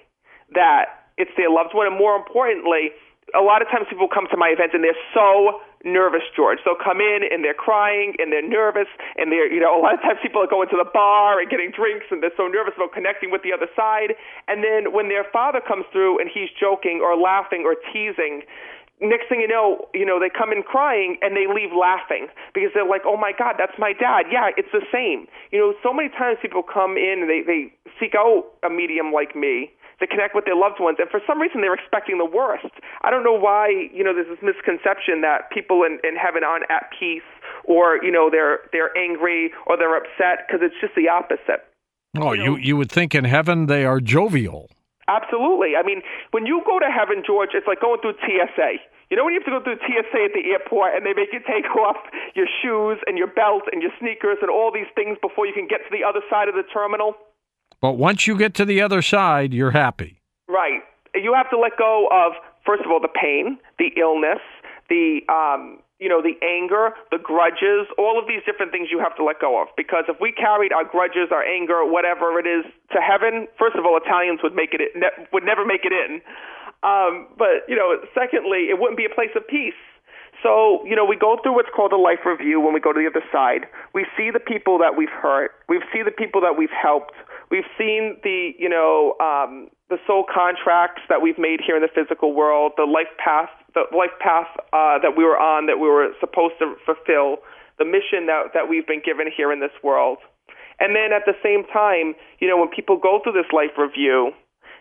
that 0.53 1.11
it's 1.17 1.31
their 1.37 1.49
loved 1.49 1.73
one, 1.73 1.87
and 1.87 1.97
more 1.97 2.15
importantly, 2.15 2.91
a 3.33 3.41
lot 3.43 3.61
of 3.61 3.67
times 3.69 3.87
people 3.89 4.07
come 4.07 4.27
to 4.31 4.37
my 4.37 4.49
events 4.49 4.73
and 4.73 4.83
they're 4.83 5.05
so 5.13 5.61
nervous, 5.85 6.25
George. 6.35 6.59
They'll 6.65 6.81
come 6.81 6.99
in 6.99 7.21
and 7.23 7.45
they're 7.45 7.55
crying 7.55 8.17
and 8.17 8.33
they're 8.33 8.45
nervous 8.45 8.89
and 9.15 9.31
they're, 9.31 9.47
you 9.47 9.61
know, 9.61 9.77
a 9.79 9.81
lot 9.81 9.93
of 9.93 10.01
times 10.01 10.19
people 10.21 10.41
are 10.41 10.49
going 10.49 10.67
to 10.69 10.77
the 10.77 10.89
bar 10.89 11.39
and 11.39 11.49
getting 11.49 11.71
drinks 11.71 12.09
and 12.09 12.21
they're 12.21 12.35
so 12.35 12.49
nervous 12.49 12.73
about 12.75 12.91
connecting 12.91 13.29
with 13.31 13.45
the 13.45 13.53
other 13.53 13.69
side. 13.77 14.17
And 14.49 14.65
then 14.65 14.91
when 14.91 15.07
their 15.07 15.23
father 15.31 15.61
comes 15.61 15.85
through 15.93 16.19
and 16.19 16.27
he's 16.27 16.49
joking 16.59 16.99
or 16.99 17.15
laughing 17.15 17.63
or 17.63 17.77
teasing, 17.93 18.41
next 18.99 19.29
thing 19.29 19.39
you 19.39 19.47
know, 19.47 19.87
you 19.93 20.05
know, 20.05 20.19
they 20.19 20.33
come 20.33 20.51
in 20.51 20.63
crying 20.63 21.17
and 21.21 21.37
they 21.37 21.45
leave 21.45 21.71
laughing 21.71 22.27
because 22.53 22.71
they're 22.73 22.87
like, 22.87 23.03
"Oh 23.05 23.17
my 23.17 23.31
God, 23.37 23.55
that's 23.57 23.77
my 23.77 23.93
dad." 23.93 24.31
Yeah, 24.31 24.55
it's 24.55 24.71
the 24.71 24.85
same. 24.91 25.27
You 25.51 25.59
know, 25.59 25.73
so 25.83 25.93
many 25.93 26.09
times 26.09 26.39
people 26.41 26.63
come 26.63 26.97
in 26.97 27.27
and 27.27 27.29
they 27.29 27.41
they 27.43 27.73
seek 27.99 28.15
out 28.15 28.47
a 28.63 28.69
medium 28.69 29.11
like 29.11 29.35
me 29.35 29.71
to 29.99 30.07
connect 30.07 30.35
with 30.35 30.45
their 30.45 30.55
loved 30.55 30.79
ones, 30.79 30.97
and 30.99 31.09
for 31.09 31.21
some 31.25 31.39
reason 31.39 31.61
they're 31.61 31.75
expecting 31.75 32.17
the 32.17 32.25
worst. 32.25 32.73
I 33.03 33.09
don't 33.09 33.23
know 33.23 33.37
why. 33.37 33.89
You 33.93 34.03
know, 34.03 34.13
there's 34.13 34.27
this 34.27 34.43
misconception 34.43 35.21
that 35.21 35.51
people 35.51 35.83
in 35.83 35.99
in 36.03 36.15
heaven 36.15 36.43
aren't 36.43 36.69
at 36.69 36.91
peace, 36.97 37.27
or 37.65 38.03
you 38.03 38.11
know, 38.11 38.29
they're 38.29 38.67
they're 38.71 38.95
angry 38.97 39.51
or 39.67 39.77
they're 39.77 39.95
upset 39.95 40.47
because 40.47 40.61
it's 40.61 40.75
just 40.81 40.95
the 40.95 41.09
opposite. 41.09 41.63
Oh, 42.17 42.33
you 42.33 42.55
you 42.57 42.77
would 42.77 42.91
think 42.91 43.13
in 43.15 43.25
heaven 43.25 43.67
they 43.67 43.85
are 43.85 43.99
jovial. 43.99 44.69
Absolutely. 45.07 45.77
I 45.77 45.83
mean, 45.85 46.01
when 46.31 46.45
you 46.45 46.63
go 46.65 46.79
to 46.79 46.89
heaven, 46.89 47.21
George, 47.21 47.53
it's 47.53 47.67
like 47.67 47.79
going 47.79 48.01
through 48.01 48.17
TSA. 48.25 48.81
You 49.09 49.17
know 49.17 49.23
when 49.23 49.37
you 49.37 49.39
have 49.39 49.45
to 49.45 49.53
go 49.53 49.61
through 49.61 49.77
TSA 49.85 50.17
at 50.17 50.33
the 50.33 50.49
airport 50.49 50.97
and 50.97 51.05
they 51.05 51.13
make 51.13 51.29
you 51.29 51.39
take 51.45 51.69
off 51.77 51.97
your 52.33 52.49
shoes 52.61 52.97
and 53.05 53.17
your 53.17 53.29
belt 53.29 53.69
and 53.71 53.81
your 53.81 53.93
sneakers 54.01 54.41
and 54.41 54.49
all 54.49 54.73
these 54.73 54.89
things 54.95 55.17
before 55.21 55.45
you 55.45 55.53
can 55.53 55.67
get 55.69 55.85
to 55.85 55.91
the 55.93 56.01
other 56.01 56.25
side 56.29 56.49
of 56.49 56.55
the 56.55 56.65
terminal? 56.73 57.13
But 57.85 58.01
once 58.01 58.25
you 58.25 58.35
get 58.35 58.55
to 58.55 58.65
the 58.65 58.81
other 58.81 59.03
side, 59.03 59.53
you're 59.53 59.69
happy. 59.69 60.17
Right. 60.49 60.81
You 61.13 61.37
have 61.37 61.47
to 61.51 61.59
let 61.59 61.77
go 61.77 62.09
of, 62.09 62.33
first 62.65 62.81
of 62.81 62.89
all, 62.89 62.99
the 62.99 63.13
pain, 63.13 63.59
the 63.77 63.93
illness, 63.93 64.41
the 64.89 65.21
um, 65.29 65.85
you 66.01 66.09
know, 66.09 66.17
the 66.17 66.33
anger, 66.41 66.97
the 67.13 67.21
grudges, 67.21 67.85
all 68.01 68.17
of 68.17 68.25
these 68.25 68.41
different 68.41 68.73
things 68.73 68.89
you 68.89 68.97
have 68.97 69.15
to 69.17 69.23
let 69.23 69.37
go 69.37 69.61
of. 69.61 69.69
Because 69.77 70.05
if 70.09 70.17
we 70.19 70.33
carried 70.33 70.73
our 70.73 70.83
grudges, 70.83 71.29
our 71.29 71.45
anger, 71.45 71.85
whatever 71.85 72.41
it 72.41 72.49
is, 72.49 72.65
to 72.89 72.97
heaven, 72.97 73.45
first 73.53 73.77
of 73.77 73.85
all, 73.85 74.01
Italians 74.01 74.41
would 74.41 74.57
make 74.57 74.73
it 74.73 74.81
would 75.29 75.45
never 75.45 75.63
make 75.63 75.85
it 75.85 75.93
in. 75.93 76.25
Um, 76.81 77.29
but 77.37 77.69
you 77.69 77.77
know, 77.77 78.01
secondly, 78.17 78.73
it 78.73 78.81
wouldn't 78.81 78.97
be 78.97 79.05
a 79.05 79.13
place 79.13 79.37
of 79.37 79.45
peace. 79.45 79.77
So, 80.41 80.85
you 80.85 80.95
know, 80.95 81.05
we 81.05 81.17
go 81.17 81.37
through 81.41 81.53
what's 81.53 81.73
called 81.75 81.93
a 81.93 81.97
life 81.97 82.25
review 82.25 82.59
when 82.59 82.73
we 82.73 82.79
go 82.79 82.93
to 82.93 82.99
the 82.99 83.07
other 83.07 83.25
side. 83.31 83.65
We 83.93 84.05
see 84.17 84.29
the 84.29 84.39
people 84.39 84.77
that 84.77 84.97
we've 84.97 85.09
hurt. 85.09 85.51
We 85.69 85.81
see 85.93 86.01
the 86.03 86.11
people 86.11 86.41
that 86.41 86.57
we've 86.57 86.73
helped. 86.73 87.13
We've 87.51 87.67
seen 87.77 88.17
the, 88.23 88.51
you 88.57 88.69
know, 88.69 89.15
um, 89.19 89.69
the 89.89 89.97
soul 90.07 90.25
contracts 90.25 91.03
that 91.09 91.21
we've 91.21 91.37
made 91.37 91.61
here 91.65 91.75
in 91.75 91.81
the 91.81 91.93
physical 91.93 92.33
world, 92.33 92.73
the 92.77 92.85
life 92.85 93.11
path, 93.23 93.49
the 93.73 93.85
life 93.95 94.15
path 94.19 94.47
uh, 94.73 94.97
that 94.99 95.13
we 95.15 95.23
were 95.23 95.37
on, 95.37 95.67
that 95.67 95.77
we 95.77 95.87
were 95.87 96.09
supposed 96.19 96.55
to 96.59 96.75
fulfill, 96.85 97.37
the 97.77 97.85
mission 97.85 98.25
that 98.25 98.53
that 98.53 98.69
we've 98.69 98.87
been 98.87 99.01
given 99.05 99.27
here 99.29 99.51
in 99.51 99.59
this 99.59 99.75
world. 99.83 100.17
And 100.79 100.95
then 100.95 101.13
at 101.13 101.23
the 101.25 101.35
same 101.43 101.63
time, 101.71 102.15
you 102.39 102.47
know, 102.47 102.57
when 102.57 102.69
people 102.69 102.97
go 102.97 103.19
through 103.23 103.33
this 103.33 103.51
life 103.53 103.77
review, 103.77 104.31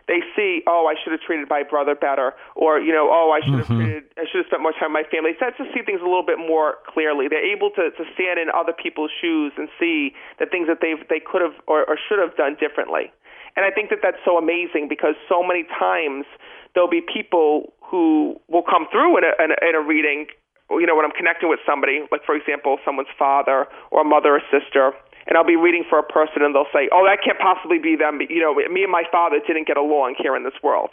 they 0.06 0.20
see, 0.36 0.62
oh, 0.66 0.86
I 0.86 0.94
should 1.00 1.12
have 1.12 1.20
treated 1.22 1.48
my 1.48 1.62
brother 1.62 1.94
better, 1.94 2.34
or 2.54 2.78
you 2.78 2.92
know, 2.92 3.08
oh, 3.10 3.30
I 3.32 3.40
should 3.40 3.58
have 3.58 3.68
Mhm. 3.68 3.76
treated, 3.76 4.04
I 4.18 4.26
should 4.26 4.38
have 4.44 4.46
spent 4.46 4.62
more 4.62 4.72
time 4.72 4.92
with 4.92 5.04
my 5.04 5.08
family. 5.08 5.32
They 5.32 5.36
start 5.36 5.56
to 5.56 5.64
see 5.72 5.82
things 5.82 6.00
a 6.00 6.04
little 6.04 6.22
bit 6.22 6.38
more 6.38 6.78
clearly. 6.86 7.28
They're 7.28 7.44
able 7.44 7.70
to 7.72 7.90
to 7.90 8.04
stand 8.14 8.38
in 8.38 8.50
other 8.50 8.72
people's 8.72 9.10
shoes 9.20 9.52
and 9.56 9.68
see 9.78 10.14
the 10.38 10.46
things 10.46 10.66
that 10.68 10.80
they 10.80 10.94
they 11.08 11.20
could 11.20 11.42
have 11.42 11.54
or, 11.66 11.84
or 11.84 11.96
should 11.96 12.18
have 12.18 12.36
done 12.36 12.56
differently. 12.60 13.10
And 13.56 13.64
I 13.64 13.70
think 13.70 13.90
that 13.90 14.00
that's 14.02 14.18
so 14.24 14.36
amazing 14.36 14.88
because 14.88 15.14
so 15.28 15.42
many 15.42 15.62
times 15.64 16.26
there'll 16.74 16.90
be 16.90 17.00
people 17.00 17.72
who 17.80 18.40
will 18.48 18.62
come 18.66 18.88
through 18.90 19.18
in 19.18 19.24
a, 19.24 19.32
in 19.42 19.52
a, 19.52 19.68
in 19.68 19.74
a 19.76 19.80
reading, 19.80 20.26
you 20.70 20.86
know, 20.86 20.96
when 20.96 21.04
I'm 21.04 21.12
connecting 21.12 21.48
with 21.48 21.60
somebody, 21.64 22.02
like 22.10 22.24
for 22.24 22.34
example, 22.34 22.78
someone's 22.84 23.14
father 23.16 23.66
or 23.92 24.02
mother 24.02 24.34
or 24.34 24.42
sister, 24.50 24.92
and 25.26 25.36
I'll 25.36 25.46
be 25.46 25.56
reading 25.56 25.84
for 25.88 25.98
a 25.98 26.02
person 26.02 26.42
and 26.42 26.54
they'll 26.54 26.70
say, 26.72 26.88
"Oh, 26.92 27.04
that 27.06 27.22
can't 27.24 27.38
possibly 27.38 27.78
be 27.78 27.96
them." 27.96 28.20
You 28.28 28.40
know, 28.40 28.54
me 28.54 28.82
and 28.82 28.92
my 28.92 29.04
father 29.10 29.40
didn't 29.40 29.66
get 29.66 29.76
along 29.76 30.16
here 30.18 30.36
in 30.36 30.44
this 30.44 30.56
world, 30.62 30.90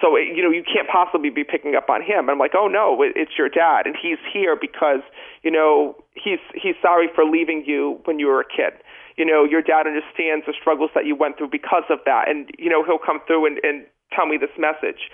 so 0.00 0.16
you 0.16 0.42
know, 0.42 0.50
you 0.50 0.62
can't 0.62 0.88
possibly 0.88 1.30
be 1.30 1.44
picking 1.44 1.74
up 1.74 1.90
on 1.90 2.02
him. 2.02 2.28
And 2.28 2.30
I'm 2.30 2.38
like, 2.38 2.54
"Oh 2.54 2.68
no, 2.68 3.02
it, 3.02 3.12
it's 3.16 3.36
your 3.36 3.48
dad, 3.48 3.86
and 3.86 3.96
he's 3.96 4.18
here 4.32 4.56
because 4.56 5.00
you 5.42 5.50
know 5.50 5.96
he's 6.14 6.40
he's 6.54 6.76
sorry 6.80 7.08
for 7.14 7.24
leaving 7.24 7.64
you 7.66 8.00
when 8.04 8.18
you 8.18 8.26
were 8.26 8.40
a 8.40 8.48
kid." 8.48 8.74
You 9.16 9.26
know, 9.26 9.44
your 9.44 9.60
dad 9.60 9.86
understands 9.86 10.46
the 10.46 10.54
struggles 10.58 10.90
that 10.94 11.04
you 11.04 11.14
went 11.14 11.36
through 11.36 11.50
because 11.50 11.84
of 11.90 11.98
that, 12.06 12.28
and 12.28 12.50
you 12.58 12.70
know 12.70 12.84
he'll 12.84 13.02
come 13.02 13.20
through 13.26 13.46
and, 13.46 13.58
and 13.62 13.84
tell 14.14 14.26
me 14.26 14.36
this 14.36 14.54
message. 14.58 15.10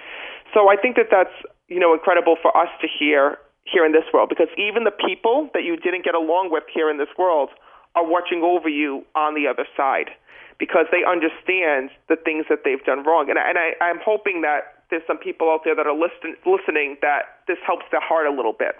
So 0.55 0.69
I 0.69 0.77
think 0.77 0.97
that 0.97 1.09
that's 1.11 1.35
you 1.69 1.81
know 1.81 1.93
incredible 1.93 2.37
for 2.41 2.57
us 2.57 2.69
to 2.81 2.87
hear 2.87 3.39
here 3.65 3.85
in 3.85 3.93
this 3.93 4.05
world 4.13 4.29
because 4.29 4.49
even 4.57 4.85
the 4.85 4.95
people 4.95 5.51
that 5.53 5.63
you 5.63 5.77
didn't 5.77 6.05
get 6.05 6.15
along 6.15 6.49
with 6.51 6.65
here 6.73 6.91
in 6.91 6.97
this 6.97 7.13
world 7.19 7.51
are 7.95 8.07
watching 8.07 8.43
over 8.43 8.69
you 8.69 9.05
on 9.15 9.35
the 9.35 9.47
other 9.47 9.67
side 9.77 10.11
because 10.59 10.87
they 10.91 11.07
understand 11.07 11.91
the 12.09 12.17
things 12.17 12.47
that 12.51 12.65
they've 12.65 12.83
done 12.85 13.05
wrong. 13.05 13.31
And, 13.31 13.39
I, 13.39 13.49
and 13.49 13.59
I, 13.59 13.69
I'm 13.79 14.03
hoping 14.03 14.43
that 14.43 14.83
there's 14.91 15.07
some 15.07 15.19
people 15.19 15.51
out 15.51 15.63
there 15.65 15.77
that 15.77 15.87
are 15.87 15.95
listen, 15.95 16.35
listening 16.45 16.99
that 17.01 17.47
this 17.47 17.59
helps 17.65 17.87
their 17.91 18.03
heart 18.03 18.27
a 18.27 18.35
little 18.35 18.55
bit. 18.55 18.75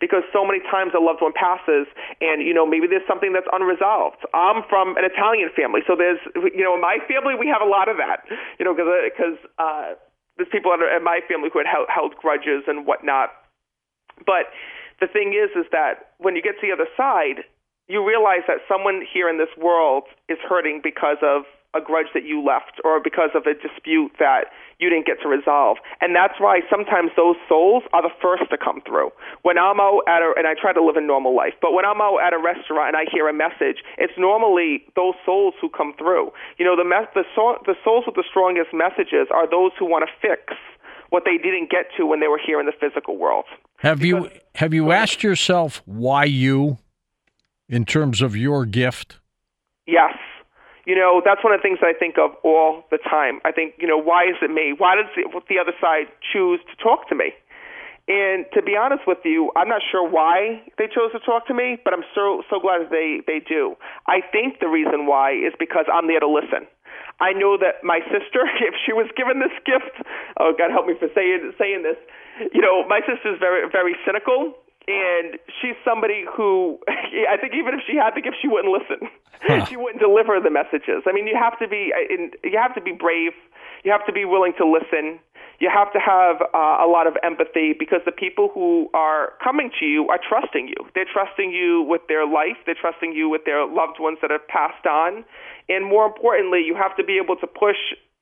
Because 0.00 0.24
so 0.32 0.48
many 0.48 0.64
times 0.64 0.96
a 0.96 0.98
loved 0.98 1.20
one 1.20 1.36
passes, 1.36 1.86
and 2.24 2.40
you 2.40 2.56
know 2.56 2.64
maybe 2.64 2.88
there's 2.88 3.04
something 3.06 3.36
that's 3.36 3.46
unresolved. 3.52 4.24
I'm 4.32 4.64
from 4.64 4.96
an 4.96 5.04
Italian 5.04 5.52
family, 5.54 5.84
so 5.86 5.94
there's 5.94 6.18
you 6.34 6.64
know 6.64 6.74
in 6.74 6.80
my 6.80 6.98
family 7.04 7.36
we 7.36 7.46
have 7.52 7.60
a 7.60 7.68
lot 7.68 7.86
of 7.86 8.00
that. 8.00 8.24
You 8.58 8.64
know 8.64 8.72
because 8.72 8.88
because 9.12 9.36
uh, 9.60 9.92
there's 10.38 10.48
people 10.48 10.72
in 10.72 11.04
my 11.04 11.20
family 11.28 11.50
who 11.52 11.58
had 11.58 11.68
held, 11.68 11.86
held 11.92 12.16
grudges 12.16 12.64
and 12.66 12.86
whatnot. 12.86 13.28
But 14.24 14.54
the 15.02 15.06
thing 15.06 15.34
is, 15.34 15.50
is 15.52 15.66
that 15.70 16.14
when 16.18 16.34
you 16.34 16.42
get 16.42 16.58
to 16.62 16.66
the 16.66 16.72
other 16.72 16.88
side, 16.96 17.44
you 17.88 18.06
realize 18.06 18.44
that 18.46 18.58
someone 18.68 19.02
here 19.02 19.28
in 19.28 19.38
this 19.38 19.52
world 19.56 20.04
is 20.28 20.38
hurting 20.48 20.80
because 20.82 21.16
of 21.22 21.42
a 21.74 21.80
grudge 21.80 22.08
that 22.14 22.24
you 22.24 22.40
left 22.40 22.80
or 22.84 23.00
because 23.00 23.28
of 23.34 23.44
a 23.44 23.52
dispute 23.52 24.12
that 24.18 24.48
you 24.80 24.88
didn't 24.88 25.04
get 25.04 25.20
to 25.20 25.28
resolve. 25.28 25.76
And 26.00 26.16
that's 26.16 26.40
why 26.40 26.60
sometimes 26.70 27.10
those 27.16 27.36
souls 27.48 27.82
are 27.92 28.00
the 28.00 28.14
first 28.22 28.48
to 28.50 28.56
come 28.56 28.80
through. 28.86 29.10
When 29.42 29.58
I'm 29.58 29.80
out 29.80 30.00
at 30.08 30.22
a, 30.22 30.32
and 30.36 30.46
I 30.46 30.54
try 30.54 30.72
to 30.72 30.82
live 30.82 30.96
a 30.96 31.04
normal 31.04 31.36
life, 31.36 31.52
but 31.60 31.72
when 31.72 31.84
I'm 31.84 32.00
out 32.00 32.24
at 32.24 32.32
a 32.32 32.40
restaurant 32.40 32.94
and 32.94 32.96
I 32.96 33.04
hear 33.10 33.28
a 33.28 33.36
message, 33.36 33.84
it's 33.98 34.16
normally 34.16 34.84
those 34.96 35.14
souls 35.26 35.54
who 35.60 35.68
come 35.68 35.92
through. 35.98 36.32
You 36.56 36.64
know, 36.64 36.76
the, 36.76 36.88
mes- 36.88 37.12
the, 37.14 37.24
soul, 37.34 37.56
the 37.66 37.76
souls 37.84 38.04
with 38.06 38.16
the 38.16 38.24
strongest 38.28 38.72
messages 38.72 39.28
are 39.28 39.48
those 39.48 39.72
who 39.78 39.84
want 39.84 40.08
to 40.08 40.12
fix 40.24 40.56
what 41.10 41.24
they 41.24 41.36
didn't 41.36 41.70
get 41.70 41.86
to 41.96 42.06
when 42.06 42.20
they 42.20 42.28
were 42.28 42.40
here 42.40 42.60
in 42.60 42.66
the 42.66 42.76
physical 42.80 43.16
world. 43.16 43.44
Have 43.78 44.04
you 44.04 44.30
have 44.56 44.74
you 44.74 44.90
asked 44.90 45.22
yourself 45.22 45.82
why 45.86 46.24
you, 46.24 46.78
in 47.68 47.84
terms 47.84 48.22
of 48.22 48.36
your 48.36 48.64
gift? 48.64 49.20
Yes. 49.86 50.14
You 50.86 50.96
know, 50.96 51.20
that's 51.24 51.44
one 51.44 51.52
of 51.52 51.60
the 51.60 51.62
things 51.62 51.78
I 51.82 51.92
think 51.92 52.16
of 52.16 52.30
all 52.42 52.84
the 52.90 52.98
time. 52.98 53.40
I 53.44 53.52
think, 53.52 53.74
you 53.78 53.86
know, 53.86 54.00
why 54.00 54.24
is 54.24 54.36
it 54.40 54.50
me? 54.50 54.72
Why 54.76 54.96
does 54.96 55.04
the, 55.14 55.28
the 55.48 55.58
other 55.60 55.76
side 55.80 56.08
choose 56.32 56.60
to 56.64 56.82
talk 56.82 57.08
to 57.10 57.14
me? 57.14 57.36
And 58.08 58.48
to 58.56 58.64
be 58.64 58.72
honest 58.72 59.04
with 59.04 59.20
you, 59.28 59.52
I'm 59.54 59.68
not 59.68 59.84
sure 59.84 60.00
why 60.00 60.64
they 60.80 60.88
chose 60.88 61.12
to 61.12 61.20
talk 61.20 61.46
to 61.48 61.54
me, 61.54 61.76
but 61.84 61.92
I'm 61.92 62.08
so 62.16 62.40
so 62.48 62.56
glad 62.56 62.88
they 62.88 63.20
they 63.28 63.36
do. 63.44 63.76
I 64.08 64.24
think 64.32 64.64
the 64.64 64.68
reason 64.72 65.04
why 65.04 65.36
is 65.36 65.52
because 65.60 65.84
I'm 65.92 66.08
there 66.08 66.24
to 66.24 66.26
listen. 66.26 66.64
I 67.20 67.36
know 67.36 67.60
that 67.60 67.84
my 67.84 68.00
sister, 68.08 68.48
if 68.64 68.72
she 68.80 68.96
was 68.96 69.12
given 69.12 69.44
this 69.44 69.52
gift, 69.68 69.92
oh 70.40 70.56
God 70.56 70.72
help 70.72 70.88
me 70.88 70.96
for 70.96 71.12
saying 71.12 71.52
saying 71.60 71.84
this, 71.84 72.00
you 72.48 72.64
know, 72.64 72.88
my 72.88 73.04
sister's 73.04 73.36
very 73.36 73.68
very 73.68 73.92
cynical, 74.08 74.56
and 74.88 75.38
she's 75.60 75.76
somebody 75.84 76.24
who 76.24 76.78
I 76.88 77.36
think 77.36 77.52
even 77.54 77.74
if 77.74 77.80
she 77.86 77.96
had 77.96 78.16
the 78.16 78.22
gift, 78.22 78.36
she 78.40 78.48
wouldn't 78.48 78.72
listen. 78.72 79.08
Huh. 79.42 79.64
She 79.66 79.76
wouldn't 79.76 80.00
deliver 80.00 80.40
the 80.40 80.50
messages. 80.50 81.04
I 81.06 81.12
mean, 81.12 81.28
you 81.28 81.36
have 81.38 81.58
to 81.60 81.68
be 81.68 81.92
you 82.42 82.58
have 82.58 82.74
to 82.74 82.80
be 82.80 82.92
brave. 82.92 83.32
You 83.84 83.92
have 83.92 84.04
to 84.06 84.12
be 84.12 84.24
willing 84.24 84.54
to 84.58 84.66
listen 84.66 85.20
you 85.58 85.68
have 85.74 85.92
to 85.92 85.98
have 85.98 86.40
uh, 86.54 86.78
a 86.78 86.86
lot 86.86 87.06
of 87.06 87.16
empathy 87.22 87.74
because 87.76 88.00
the 88.04 88.12
people 88.12 88.50
who 88.54 88.88
are 88.94 89.32
coming 89.42 89.70
to 89.80 89.86
you 89.86 90.08
are 90.08 90.18
trusting 90.18 90.68
you. 90.68 90.86
They're 90.94 91.08
trusting 91.12 91.50
you 91.50 91.82
with 91.82 92.02
their 92.08 92.26
life, 92.26 92.56
they're 92.64 92.78
trusting 92.78 93.12
you 93.12 93.28
with 93.28 93.44
their 93.44 93.66
loved 93.66 93.98
ones 93.98 94.18
that 94.22 94.30
have 94.30 94.46
passed 94.46 94.86
on. 94.86 95.24
And 95.68 95.84
more 95.84 96.06
importantly, 96.06 96.62
you 96.64 96.76
have 96.76 96.96
to 96.96 97.04
be 97.04 97.18
able 97.22 97.36
to 97.36 97.46
push 97.46 97.76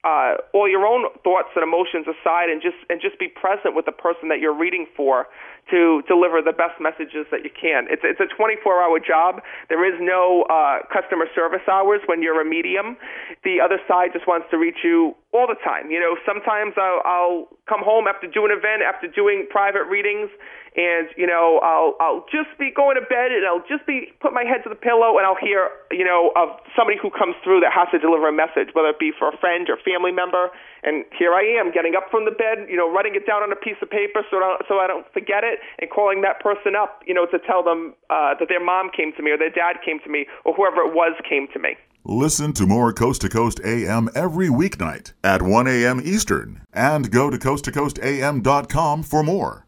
uh, 0.05 0.37
all 0.55 0.69
your 0.69 0.87
own 0.87 1.05
thoughts 1.25 1.49
and 1.55 1.63
emotions 1.63 2.07
aside 2.07 2.49
and 2.49 2.63
just 2.63 2.77
and 2.89 3.01
just 3.01 3.19
be 3.19 3.29
present 3.29 3.75
with 3.75 3.85
the 3.85 3.93
person 3.93 4.29
that 4.29 4.39
you're 4.39 4.57
reading 4.57 4.87
for 4.97 5.27
to 5.71 6.03
deliver 6.07 6.43
the 6.43 6.55
best 6.55 6.79
messages 6.79 7.27
that 7.31 7.43
you 7.43 7.51
can. 7.51 7.91
It's 7.91 8.03
it's 8.05 8.21
a 8.23 8.31
24-hour 8.31 9.01
job. 9.03 9.43
There 9.69 9.83
is 9.83 9.99
no 10.01 10.47
uh, 10.47 10.87
customer 10.93 11.27
service 11.35 11.67
hours 11.67 12.01
when 12.07 12.23
you're 12.23 12.41
a 12.41 12.47
medium. 12.47 12.97
The 13.43 13.59
other 13.59 13.79
side 13.89 14.15
just 14.15 14.27
wants 14.27 14.47
to 14.51 14.59
reach 14.59 14.85
you 14.85 15.15
all 15.35 15.47
the 15.47 15.59
time. 15.61 15.91
You 15.91 16.01
know, 16.01 16.17
sometimes 16.25 16.75
I'll, 16.79 17.03
I'll 17.05 17.43
come 17.69 17.83
home 17.83 18.07
after 18.07 18.31
doing 18.31 18.55
an 18.55 18.59
event, 18.59 18.87
after 18.87 19.11
doing 19.11 19.47
private 19.51 19.85
readings, 19.91 20.31
and 20.77 21.09
you 21.17 21.27
know 21.27 21.59
I'll 21.65 21.97
I'll 21.99 22.25
just 22.29 22.53
be 22.61 22.71
going 22.71 23.01
to 23.01 23.05
bed 23.05 23.33
and 23.33 23.43
I'll 23.49 23.65
just 23.65 23.89
be 23.89 24.13
put 24.21 24.37
my 24.37 24.45
head 24.45 24.61
to 24.65 24.71
the 24.71 24.79
pillow 24.79 25.17
and 25.17 25.25
I'll 25.25 25.41
hear 25.41 25.73
you 25.91 26.05
know 26.05 26.31
of 26.37 26.57
somebody 26.77 27.01
who 27.01 27.09
comes 27.09 27.35
through 27.43 27.65
that 27.65 27.73
has 27.73 27.89
to 27.97 27.99
deliver 27.99 28.29
a 28.29 28.37
message, 28.37 28.77
whether 28.77 28.93
it 28.93 29.01
be 29.01 29.11
for 29.13 29.33
a 29.33 29.37
friend 29.41 29.67
or 29.73 29.81
family 29.81 30.13
member. 30.13 30.53
And 30.85 31.03
here 31.19 31.35
I 31.35 31.43
am, 31.59 31.73
getting 31.73 31.97
up 31.97 32.07
from 32.13 32.29
the 32.29 32.31
bed, 32.31 32.69
you 32.71 32.77
know, 32.77 32.87
writing 32.87 33.17
it 33.17 33.27
down 33.27 33.43
on 33.43 33.51
a 33.51 33.59
piece 33.59 33.81
of 33.83 33.91
paper 33.91 34.23
so 34.31 34.39
so 34.69 34.79
I 34.79 34.87
don't 34.87 35.09
forget 35.13 35.43
it, 35.57 35.61
and 35.81 35.91
calling 35.91 36.21
that 36.23 36.41
person 36.41 36.77
up, 36.77 37.01
you 37.07 37.15
know, 37.15 37.27
to 37.27 37.39
tell 37.39 37.63
them 37.65 37.95
uh, 38.11 38.35
that 38.39 38.49
their 38.49 38.63
mom 38.63 38.91
came 38.95 39.13
to 39.17 39.23
me 39.23 39.31
or 39.31 39.39
their 39.39 39.51
dad 39.51 39.77
came 39.85 39.99
to 40.05 40.11
me 40.11 40.27
or 40.45 40.55
whoever 40.55 40.83
it 40.83 40.95
was 40.95 41.13
came 41.29 41.49
to 41.53 41.59
me. 41.59 41.77
Listen 42.05 42.53
to 42.53 42.67
more 42.67 42.93
Coast 42.93 43.23
to 43.23 43.29
Coast 43.29 43.61
AM 43.65 44.09
every 44.15 44.49
weeknight 44.49 45.13
at 45.25 45.43
1 45.43 45.67
a.m. 45.67 46.01
Eastern 46.05 46.63
and 46.73 47.11
go 47.11 47.31
to 47.31 47.37
coasttocoastam.com 47.37 49.03
for 49.03 49.25
more. 49.25 49.66